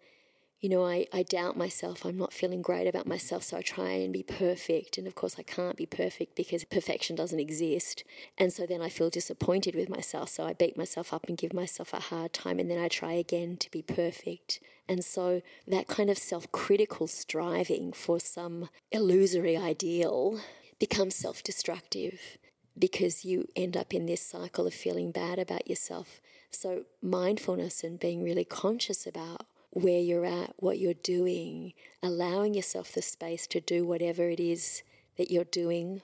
you 0.63 0.69
know, 0.69 0.85
I, 0.85 1.07
I 1.11 1.23
doubt 1.23 1.57
myself, 1.57 2.05
I'm 2.05 2.17
not 2.17 2.31
feeling 2.31 2.61
great 2.61 2.87
about 2.87 3.05
myself, 3.05 3.43
so 3.43 3.57
I 3.57 3.61
try 3.61 3.89
and 3.89 4.13
be 4.13 4.23
perfect. 4.23 4.97
And 4.97 5.05
of 5.05 5.13
course, 5.13 5.35
I 5.37 5.43
can't 5.43 5.75
be 5.75 5.85
perfect 5.85 6.37
because 6.37 6.63
perfection 6.63 7.17
doesn't 7.17 7.37
exist. 7.37 8.05
And 8.37 8.53
so 8.53 8.65
then 8.65 8.81
I 8.81 8.87
feel 8.87 9.09
disappointed 9.09 9.75
with 9.75 9.89
myself, 9.89 10.29
so 10.29 10.45
I 10.45 10.53
beat 10.53 10.77
myself 10.77 11.11
up 11.11 11.25
and 11.27 11.37
give 11.37 11.51
myself 11.51 11.93
a 11.93 11.99
hard 11.99 12.31
time, 12.31 12.59
and 12.59 12.71
then 12.71 12.79
I 12.79 12.87
try 12.87 13.11
again 13.11 13.57
to 13.57 13.69
be 13.69 13.81
perfect. 13.81 14.61
And 14.87 15.03
so 15.03 15.41
that 15.67 15.89
kind 15.89 16.09
of 16.09 16.17
self 16.17 16.49
critical 16.53 17.07
striving 17.07 17.91
for 17.91 18.21
some 18.21 18.69
illusory 18.89 19.57
ideal 19.57 20.39
becomes 20.79 21.13
self 21.13 21.43
destructive 21.43 22.37
because 22.79 23.25
you 23.25 23.49
end 23.53 23.75
up 23.75 23.93
in 23.93 24.05
this 24.05 24.21
cycle 24.21 24.65
of 24.65 24.73
feeling 24.73 25.11
bad 25.11 25.39
about 25.39 25.69
yourself. 25.69 26.21
So, 26.51 26.83
mindfulness 27.01 27.83
and 27.83 27.99
being 27.99 28.23
really 28.23 28.45
conscious 28.45 29.05
about 29.05 29.45
where 29.73 29.99
you're 29.99 30.25
at, 30.25 30.53
what 30.57 30.77
you're 30.77 30.93
doing, 30.93 31.73
allowing 32.01 32.53
yourself 32.53 32.91
the 32.93 33.01
space 33.01 33.47
to 33.47 33.59
do 33.59 33.85
whatever 33.85 34.29
it 34.29 34.39
is 34.39 34.83
that 35.17 35.31
you're 35.31 35.43
doing 35.43 36.01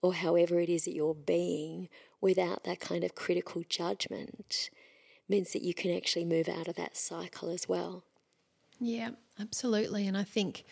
or 0.00 0.14
however 0.14 0.60
it 0.60 0.68
is 0.68 0.84
that 0.84 0.94
you're 0.94 1.14
being 1.14 1.88
without 2.20 2.64
that 2.64 2.78
kind 2.78 3.02
of 3.02 3.14
critical 3.14 3.62
judgment 3.68 4.70
means 5.28 5.52
that 5.52 5.62
you 5.62 5.74
can 5.74 5.94
actually 5.94 6.24
move 6.24 6.48
out 6.48 6.68
of 6.68 6.76
that 6.76 6.96
cycle 6.96 7.50
as 7.50 7.68
well. 7.68 8.04
Yeah, 8.78 9.10
absolutely. 9.40 10.06
And 10.06 10.16
I 10.16 10.24
think, 10.24 10.64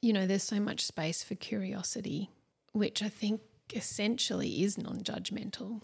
you 0.00 0.12
know, 0.12 0.26
there's 0.26 0.42
so 0.42 0.60
much 0.60 0.84
space 0.84 1.22
for 1.22 1.34
curiosity, 1.34 2.30
which 2.72 3.02
I 3.02 3.08
think 3.08 3.40
essentially 3.74 4.62
is 4.62 4.78
non 4.78 5.00
judgmental. 5.00 5.82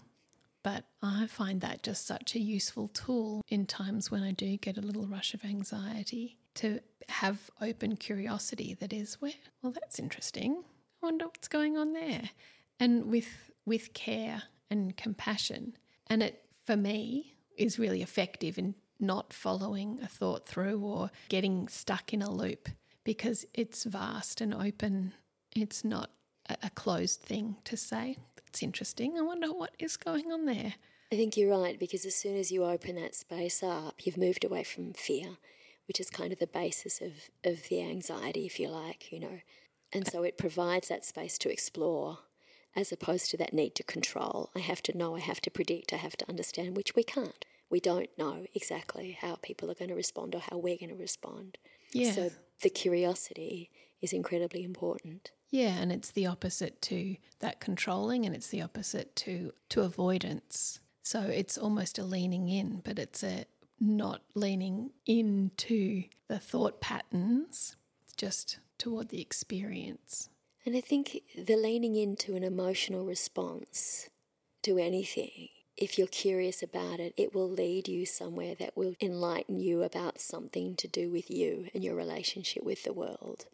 But 0.63 0.85
I 1.01 1.27
find 1.27 1.59
that 1.61 1.83
just 1.83 2.07
such 2.07 2.35
a 2.35 2.39
useful 2.39 2.87
tool 2.87 3.41
in 3.49 3.65
times 3.65 4.09
when 4.09 4.23
I 4.23 4.31
do 4.31 4.57
get 4.57 4.77
a 4.77 4.81
little 4.81 5.05
rush 5.05 5.33
of 5.33 5.43
anxiety 5.43 6.37
to 6.55 6.79
have 7.09 7.51
open 7.61 7.97
curiosity 7.97 8.73
that 8.79 8.93
is, 8.93 9.19
well, 9.21 9.33
well, 9.61 9.73
that's 9.73 9.99
interesting. 9.99 10.63
I 11.01 11.07
wonder 11.07 11.25
what's 11.25 11.49
going 11.49 11.77
on 11.77 11.93
there. 11.93 12.29
And 12.79 13.05
with 13.11 13.51
with 13.65 13.93
care 13.93 14.43
and 14.69 14.95
compassion. 14.97 15.75
And 16.07 16.23
it 16.23 16.43
for 16.65 16.77
me 16.77 17.35
is 17.57 17.77
really 17.77 18.01
effective 18.01 18.57
in 18.57 18.75
not 18.99 19.33
following 19.33 19.99
a 20.01 20.07
thought 20.07 20.45
through 20.45 20.79
or 20.81 21.11
getting 21.29 21.67
stuck 21.67 22.13
in 22.13 22.21
a 22.21 22.31
loop 22.31 22.69
because 23.03 23.45
it's 23.53 23.83
vast 23.83 24.39
and 24.39 24.53
open. 24.53 25.13
It's 25.55 25.83
not 25.83 26.09
a 26.49 26.69
closed 26.69 27.21
thing 27.21 27.57
to 27.65 27.77
say. 27.77 28.17
It's 28.47 28.61
interesting. 28.61 29.17
I 29.17 29.21
wonder 29.21 29.51
what 29.51 29.75
is 29.79 29.97
going 29.97 30.31
on 30.31 30.45
there. 30.45 30.75
I 31.11 31.15
think 31.15 31.37
you're 31.37 31.57
right 31.57 31.79
because 31.79 32.05
as 32.05 32.15
soon 32.15 32.37
as 32.37 32.51
you 32.51 32.63
open 32.63 32.95
that 32.95 33.15
space 33.15 33.61
up, 33.61 34.05
you've 34.05 34.17
moved 34.17 34.43
away 34.43 34.63
from 34.63 34.93
fear, 34.93 35.37
which 35.87 35.99
is 35.99 36.09
kind 36.09 36.33
of 36.33 36.39
the 36.39 36.47
basis 36.47 37.01
of, 37.01 37.13
of 37.43 37.69
the 37.69 37.81
anxiety, 37.81 38.45
if 38.45 38.59
you 38.59 38.69
like, 38.69 39.11
you 39.11 39.19
know. 39.19 39.39
And 39.91 40.07
so 40.07 40.23
it 40.23 40.37
provides 40.37 40.87
that 40.87 41.05
space 41.05 41.37
to 41.39 41.51
explore 41.51 42.19
as 42.75 42.91
opposed 42.91 43.29
to 43.29 43.37
that 43.37 43.53
need 43.53 43.75
to 43.75 43.83
control. 43.83 44.49
I 44.55 44.59
have 44.59 44.81
to 44.83 44.97
know, 44.97 45.15
I 45.15 45.19
have 45.19 45.41
to 45.41 45.51
predict, 45.51 45.93
I 45.93 45.97
have 45.97 46.17
to 46.17 46.29
understand, 46.29 46.75
which 46.75 46.95
we 46.95 47.03
can't. 47.03 47.45
We 47.69 47.79
don't 47.79 48.09
know 48.17 48.45
exactly 48.53 49.17
how 49.19 49.35
people 49.35 49.69
are 49.69 49.75
going 49.75 49.89
to 49.89 49.95
respond 49.95 50.35
or 50.35 50.41
how 50.41 50.57
we're 50.57 50.77
going 50.77 50.89
to 50.89 50.95
respond. 50.95 51.57
Yeah. 51.91 52.11
So 52.11 52.31
the 52.61 52.69
curiosity 52.69 53.69
is 54.01 54.13
incredibly 54.13 54.63
important. 54.63 55.31
Yeah, 55.53 55.75
and 55.77 55.91
it's 55.91 56.09
the 56.09 56.25
opposite 56.25 56.81
to 56.83 57.15
that 57.37 57.59
controlling 57.59 58.25
and 58.25 58.35
it's 58.35 58.47
the 58.47 58.63
opposite 58.63 59.15
to 59.17 59.53
to 59.69 59.81
avoidance. 59.81 60.79
So 61.03 61.21
it's 61.21 61.59
almost 61.59 61.99
a 61.99 62.03
leaning 62.03 62.49
in, 62.49 62.81
but 62.83 62.97
it's 62.97 63.23
a 63.23 63.45
not 63.79 64.23
leaning 64.33 64.89
into 65.05 66.05
the 66.27 66.39
thought 66.39 66.81
patterns, 66.81 67.75
it's 68.03 68.15
just 68.15 68.57
toward 68.79 69.09
the 69.09 69.21
experience. 69.21 70.27
And 70.65 70.75
I 70.75 70.81
think 70.81 71.21
the 71.37 71.55
leaning 71.55 71.95
into 71.95 72.35
an 72.35 72.43
emotional 72.43 73.05
response 73.05 74.09
to 74.63 74.79
anything, 74.79 75.49
if 75.77 75.99
you're 75.99 76.07
curious 76.07 76.63
about 76.63 76.99
it, 76.99 77.13
it 77.15 77.35
will 77.35 77.49
lead 77.49 77.87
you 77.87 78.07
somewhere 78.07 78.55
that 78.55 78.75
will 78.75 78.95
enlighten 78.99 79.59
you 79.59 79.83
about 79.83 80.19
something 80.19 80.75
to 80.77 80.87
do 80.87 81.11
with 81.11 81.29
you 81.29 81.67
and 81.75 81.83
your 81.83 81.93
relationship 81.93 82.63
with 82.63 82.85
the 82.85 82.93
world. 82.93 83.45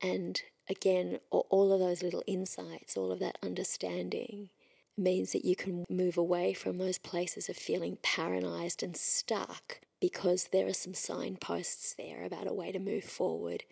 And 0.00 0.40
again, 0.68 1.18
all 1.30 1.72
of 1.72 1.80
those 1.80 2.02
little 2.02 2.22
insights, 2.26 2.96
all 2.96 3.12
of 3.12 3.20
that 3.20 3.38
understanding 3.42 4.50
means 4.96 5.32
that 5.32 5.44
you 5.44 5.56
can 5.56 5.84
move 5.90 6.16
away 6.16 6.52
from 6.52 6.78
those 6.78 6.98
places 6.98 7.48
of 7.48 7.56
feeling 7.56 7.98
paralyzed 8.02 8.82
and 8.82 8.96
stuck 8.96 9.80
because 10.00 10.48
there 10.52 10.66
are 10.66 10.74
some 10.74 10.94
signposts 10.94 11.94
there 11.94 12.24
about 12.24 12.46
a 12.46 12.52
way 12.52 12.70
to 12.70 12.78
move 12.78 13.04
forward. 13.04 13.64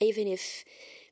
Even 0.00 0.26
if 0.26 0.64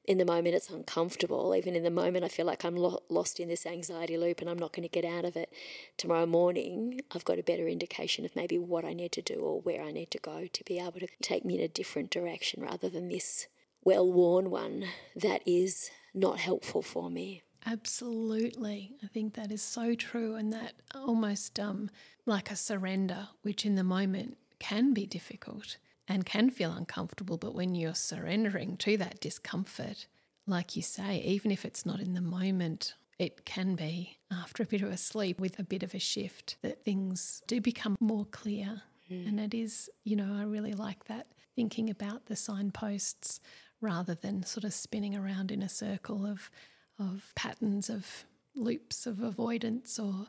in 0.05 0.19
the 0.19 0.25
moment 0.25 0.55
it's 0.55 0.71
uncomfortable, 0.71 1.55
even 1.55 1.75
in 1.75 1.83
the 1.83 1.90
moment 1.90 2.25
I 2.25 2.29
feel 2.29 2.47
like 2.47 2.64
I'm 2.64 2.77
lo- 2.77 3.03
lost 3.09 3.40
in 3.40 3.49
this 3.49 3.66
anxiety 3.66 4.16
loop 4.19 4.40
and 4.40 4.51
I'm 4.51 4.59
not 4.59 4.73
going 4.73 4.83
to 4.83 4.88
get 4.88 5.05
out 5.05 5.25
of 5.25 5.37
it, 5.37 5.51
tomorrow 5.97 6.27
morning 6.27 7.01
I've 7.14 7.25
got 7.25 7.38
a 7.38 7.45
better 7.45 7.66
indication 7.66 8.25
of 8.25 8.37
maybe 8.37 8.59
what 8.59 8.85
I 8.85 8.92
need 8.92 9.12
to 9.12 9.23
do 9.23 9.37
or 9.37 9.61
where 9.61 9.83
I 9.83 9.90
need 9.90 10.11
to 10.12 10.19
go 10.19 10.47
to 10.53 10.64
be 10.64 10.79
able 10.79 11.01
to 11.01 11.09
take 11.23 11.45
me 11.45 11.57
in 11.57 11.64
a 11.64 11.69
different 11.69 12.11
direction 12.11 12.62
rather 12.62 12.88
than 12.88 13.09
this 13.09 13.47
well 13.87 14.12
worn 14.12 14.51
one 14.51 14.85
that 15.14 15.40
is 15.46 15.90
not 16.12 16.40
helpful 16.40 16.83
for 16.83 17.09
me. 17.09 17.44
Absolutely. 17.64 18.96
I 19.03 19.07
think 19.07 19.35
that 19.35 19.53
is 19.53 19.62
so 19.62 19.94
true, 19.94 20.35
and 20.35 20.53
that 20.53 20.75
almost 20.94 21.59
um, 21.61 21.90
like 22.27 22.51
a 22.51 22.57
surrender, 22.57 23.29
which 23.42 23.64
in 23.64 23.77
the 23.77 23.85
moment 23.85 24.38
can 24.59 24.92
be 24.92 25.07
difficult 25.07 25.77
and 26.08 26.27
can 26.27 26.50
feel 26.50 26.73
uncomfortable. 26.73 27.37
But 27.37 27.54
when 27.54 27.77
you're 27.77 27.94
surrendering 27.94 28.77
to 28.79 28.96
that 28.98 29.21
discomfort, 29.21 30.08
like 30.46 30.75
you 30.75 30.83
say, 30.83 31.21
even 31.25 31.50
if 31.52 31.65
it's 31.65 31.87
not 31.87 32.00
in 32.00 32.15
the 32.15 32.21
moment, 32.21 32.94
it 33.19 33.44
can 33.44 33.77
be 33.77 34.19
after 34.33 34.65
a 34.65 34.67
bit 34.67 34.83
of 34.83 34.90
a 34.90 34.96
sleep 34.96 35.40
with 35.40 35.58
a 35.61 35.65
bit 35.65 35.85
of 35.85 35.94
a 35.94 36.00
shift 36.00 36.56
that 36.63 36.85
things 36.85 37.42
do 37.46 37.61
become 37.61 37.96
more 38.00 38.27
clear. 38.27 38.83
Mm. 39.11 39.29
And 39.29 39.40
it 39.40 39.54
is, 39.54 39.88
you 40.02 40.17
know, 40.17 40.37
I 40.37 40.42
really 40.42 40.75
like 40.75 41.04
that 41.04 41.29
thinking 41.56 41.88
about 41.88 42.27
the 42.27 42.37
signposts 42.37 43.40
rather 43.81 44.14
than 44.14 44.42
sort 44.42 44.64
of 44.64 44.72
spinning 44.72 45.16
around 45.16 45.50
in 45.50 45.62
a 45.62 45.68
circle 45.68 46.24
of 46.27 46.50
of 46.98 47.33
patterns 47.35 47.90
of 47.90 48.24
loops 48.54 49.06
of 49.06 49.20
avoidance 49.20 49.98
or 49.98 50.27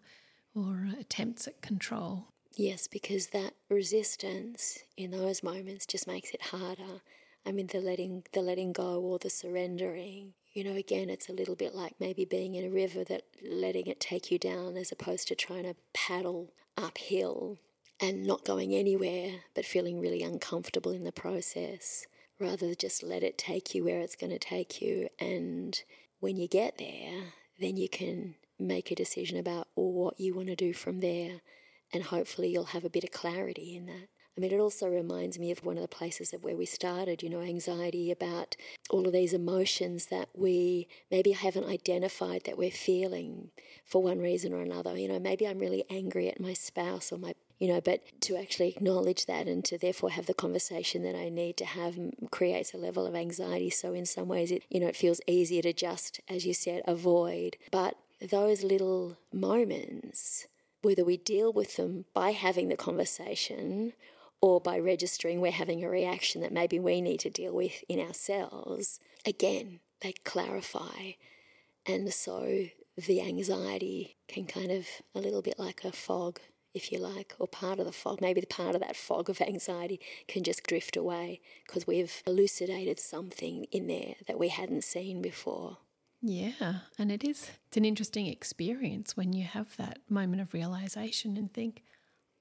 or 0.55 0.87
attempts 0.99 1.47
at 1.47 1.61
control. 1.61 2.27
Yes, 2.55 2.87
because 2.87 3.27
that 3.27 3.53
resistance 3.69 4.79
in 4.97 5.11
those 5.11 5.43
moments 5.43 5.85
just 5.85 6.07
makes 6.07 6.31
it 6.31 6.41
harder. 6.41 7.01
I 7.45 7.51
mean 7.51 7.67
the 7.67 7.79
letting 7.79 8.23
the 8.33 8.41
letting 8.41 8.73
go 8.73 8.99
or 9.01 9.19
the 9.19 9.29
surrendering, 9.29 10.33
You 10.53 10.63
know, 10.63 10.73
again, 10.75 11.09
it's 11.09 11.29
a 11.29 11.33
little 11.33 11.55
bit 11.55 11.75
like 11.75 11.93
maybe 11.99 12.25
being 12.25 12.55
in 12.55 12.65
a 12.65 12.69
river 12.69 13.03
that 13.05 13.23
letting 13.47 13.87
it 13.87 13.99
take 13.99 14.31
you 14.31 14.39
down 14.39 14.75
as 14.75 14.91
opposed 14.91 15.27
to 15.27 15.35
trying 15.35 15.63
to 15.63 15.75
paddle 15.93 16.51
uphill 16.75 17.59
and 17.99 18.25
not 18.25 18.43
going 18.45 18.73
anywhere 18.75 19.41
but 19.55 19.65
feeling 19.65 19.99
really 19.99 20.21
uncomfortable 20.23 20.91
in 20.91 21.03
the 21.03 21.11
process. 21.11 22.05
Rather 22.39 22.75
just 22.75 23.01
let 23.03 23.23
it 23.23 23.37
take 23.37 23.73
you 23.73 23.83
where 23.83 23.99
it's 23.99 24.15
going 24.15 24.31
to 24.31 24.39
take 24.39 24.81
you. 24.81 25.09
And 25.19 25.81
when 26.19 26.37
you 26.37 26.47
get 26.47 26.77
there, 26.77 27.33
then 27.59 27.77
you 27.77 27.89
can 27.89 28.35
make 28.59 28.91
a 28.91 28.95
decision 28.95 29.37
about 29.37 29.67
what 29.75 30.19
you 30.19 30.35
want 30.35 30.47
to 30.47 30.55
do 30.55 30.73
from 30.73 30.99
there. 30.99 31.41
And 31.93 32.03
hopefully 32.03 32.49
you'll 32.49 32.65
have 32.65 32.85
a 32.85 32.89
bit 32.89 33.03
of 33.03 33.11
clarity 33.11 33.75
in 33.75 33.85
that. 33.87 34.07
I 34.37 34.39
mean, 34.39 34.51
it 34.51 34.59
also 34.59 34.87
reminds 34.87 35.39
me 35.39 35.49
of 35.49 35.65
one 35.65 35.77
of 35.77 35.81
the 35.81 35.87
places 35.87 36.31
of 36.31 36.43
where 36.43 36.55
we 36.55 36.67
started, 36.67 37.23
you 37.23 37.29
know, 37.29 37.41
anxiety 37.41 38.11
about 38.11 38.55
all 38.91 39.07
of 39.07 39.13
these 39.13 39.33
emotions 39.33 40.07
that 40.07 40.29
we 40.35 40.87
maybe 41.09 41.31
haven't 41.31 41.65
identified 41.65 42.43
that 42.45 42.57
we're 42.57 42.69
feeling 42.69 43.49
for 43.83 44.03
one 44.03 44.19
reason 44.19 44.53
or 44.53 44.61
another. 44.61 44.95
You 44.95 45.07
know, 45.07 45.17
maybe 45.17 45.47
I'm 45.47 45.57
really 45.57 45.85
angry 45.89 46.29
at 46.29 46.39
my 46.39 46.53
spouse 46.53 47.11
or 47.11 47.17
my 47.17 47.33
you 47.59 47.67
know, 47.67 47.81
but 47.81 48.01
to 48.21 48.37
actually 48.37 48.69
acknowledge 48.69 49.25
that 49.25 49.47
and 49.47 49.65
to 49.65 49.77
therefore 49.77 50.11
have 50.11 50.27
the 50.27 50.33
conversation 50.33 51.03
that 51.03 51.15
I 51.15 51.29
need 51.29 51.57
to 51.57 51.65
have 51.65 51.95
creates 52.29 52.73
a 52.73 52.77
level 52.77 53.07
of 53.07 53.15
anxiety. 53.15 53.69
So 53.69 53.93
in 53.93 54.05
some 54.05 54.27
ways, 54.27 54.51
it 54.51 54.63
you 54.69 54.79
know, 54.79 54.87
it 54.87 54.95
feels 54.95 55.21
easier 55.27 55.61
to 55.63 55.73
just, 55.73 56.21
as 56.29 56.45
you 56.45 56.53
said, 56.53 56.81
avoid. 56.85 57.57
But 57.71 57.95
those 58.21 58.63
little 58.63 59.17
moments, 59.33 60.47
whether 60.81 61.03
we 61.03 61.17
deal 61.17 61.51
with 61.51 61.77
them 61.77 62.05
by 62.13 62.31
having 62.31 62.69
the 62.69 62.77
conversation 62.77 63.93
or 64.39 64.61
by 64.61 64.77
registering 64.77 65.41
we're 65.41 65.51
having 65.51 65.83
a 65.83 65.89
reaction 65.89 66.41
that 66.41 66.53
maybe 66.53 66.79
we 66.79 67.01
need 67.01 67.19
to 67.21 67.29
deal 67.29 67.53
with 67.53 67.83
in 67.89 67.99
ourselves, 67.99 68.99
again, 69.25 69.79
they 70.01 70.13
clarify. 70.23 71.13
And 71.85 72.13
so 72.13 72.67
the 72.95 73.21
anxiety 73.21 74.17
can 74.27 74.45
kind 74.45 74.71
of 74.71 74.85
a 75.15 75.19
little 75.19 75.41
bit 75.41 75.57
like 75.57 75.83
a 75.83 75.91
fog, 75.91 76.39
if 76.73 76.91
you 76.91 76.99
like, 76.99 77.35
or 77.39 77.47
part 77.47 77.79
of 77.79 77.85
the 77.85 77.91
fog, 77.91 78.21
maybe 78.21 78.41
the 78.41 78.47
part 78.47 78.75
of 78.75 78.81
that 78.81 78.95
fog 78.95 79.29
of 79.29 79.41
anxiety 79.41 79.99
can 80.27 80.43
just 80.43 80.63
drift 80.63 80.95
away 80.95 81.41
because 81.65 81.87
we've 81.87 82.21
elucidated 82.25 82.99
something 82.99 83.65
in 83.71 83.87
there 83.87 84.15
that 84.27 84.39
we 84.39 84.49
hadn't 84.49 84.83
seen 84.83 85.21
before. 85.21 85.77
Yeah, 86.21 86.79
and 86.97 87.11
it 87.11 87.23
is 87.23 87.51
it's 87.67 87.77
an 87.77 87.85
interesting 87.85 88.27
experience 88.27 89.15
when 89.15 89.33
you 89.33 89.43
have 89.45 89.77
that 89.77 89.99
moment 90.09 90.41
of 90.41 90.53
realization 90.53 91.37
and 91.37 91.53
think, 91.53 91.83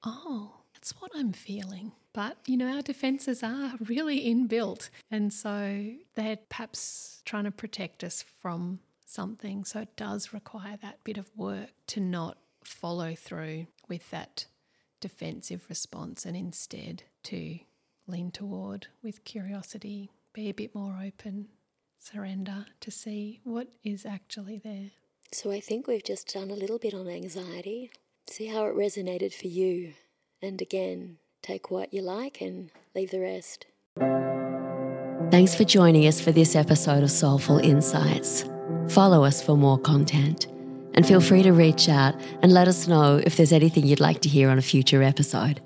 "Oh, 0.03 0.61
that's 0.77 0.91
what 1.01 1.11
I'm 1.15 1.33
feeling. 1.33 1.93
But, 2.13 2.37
you 2.45 2.55
know, 2.55 2.67
our 2.67 2.83
defenses 2.83 3.41
are 3.41 3.73
really 3.79 4.25
inbuilt. 4.25 4.89
And 5.09 5.33
so 5.33 5.91
they're 6.15 6.37
perhaps 6.49 7.21
trying 7.25 7.45
to 7.45 7.51
protect 7.51 8.03
us 8.03 8.23
from 8.41 8.79
something. 9.05 9.63
So 9.63 9.81
it 9.81 9.95
does 9.95 10.33
require 10.33 10.77
that 10.81 11.03
bit 11.03 11.17
of 11.17 11.31
work 11.35 11.69
to 11.87 11.99
not 11.99 12.37
follow 12.63 13.15
through 13.15 13.67
with 13.87 14.09
that 14.11 14.45
defensive 14.99 15.65
response 15.69 16.25
and 16.25 16.35
instead 16.35 17.03
to 17.23 17.59
lean 18.07 18.31
toward 18.31 18.87
with 19.03 19.23
curiosity, 19.23 20.09
be 20.33 20.49
a 20.49 20.53
bit 20.53 20.73
more 20.73 20.99
open, 21.03 21.47
surrender 21.99 22.65
to 22.79 22.91
see 22.91 23.39
what 23.43 23.67
is 23.83 24.05
actually 24.05 24.59
there. 24.63 24.91
So 25.31 25.51
I 25.51 25.59
think 25.59 25.87
we've 25.87 26.03
just 26.03 26.33
done 26.33 26.51
a 26.51 26.55
little 26.55 26.79
bit 26.79 26.93
on 26.93 27.07
anxiety. 27.07 27.91
See 28.27 28.47
how 28.47 28.65
it 28.65 28.75
resonated 28.75 29.33
for 29.33 29.47
you 29.47 29.93
and 30.41 30.61
again, 30.61 31.17
take 31.41 31.71
what 31.71 31.93
you 31.93 32.01
like 32.01 32.41
and 32.41 32.71
leave 32.95 33.11
the 33.11 33.19
rest. 33.19 33.65
Thanks 35.31 35.55
for 35.55 35.63
joining 35.63 36.07
us 36.07 36.21
for 36.21 36.31
this 36.31 36.55
episode 36.55 37.03
of 37.03 37.11
Soulful 37.11 37.59
Insights. 37.59 38.45
Follow 38.87 39.23
us 39.23 39.41
for 39.41 39.57
more 39.57 39.77
content 39.77 40.47
and 40.97 41.05
feel 41.05 41.21
free 41.21 41.43
to 41.43 41.53
reach 41.53 41.87
out 41.87 42.15
and 42.41 42.51
let 42.51 42.67
us 42.67 42.87
know 42.87 43.21
if 43.23 43.37
there's 43.37 43.53
anything 43.53 43.85
you'd 43.85 43.99
like 43.99 44.19
to 44.21 44.29
hear 44.29 44.49
on 44.49 44.57
a 44.57 44.63
future 44.63 45.03
episode. 45.03 45.61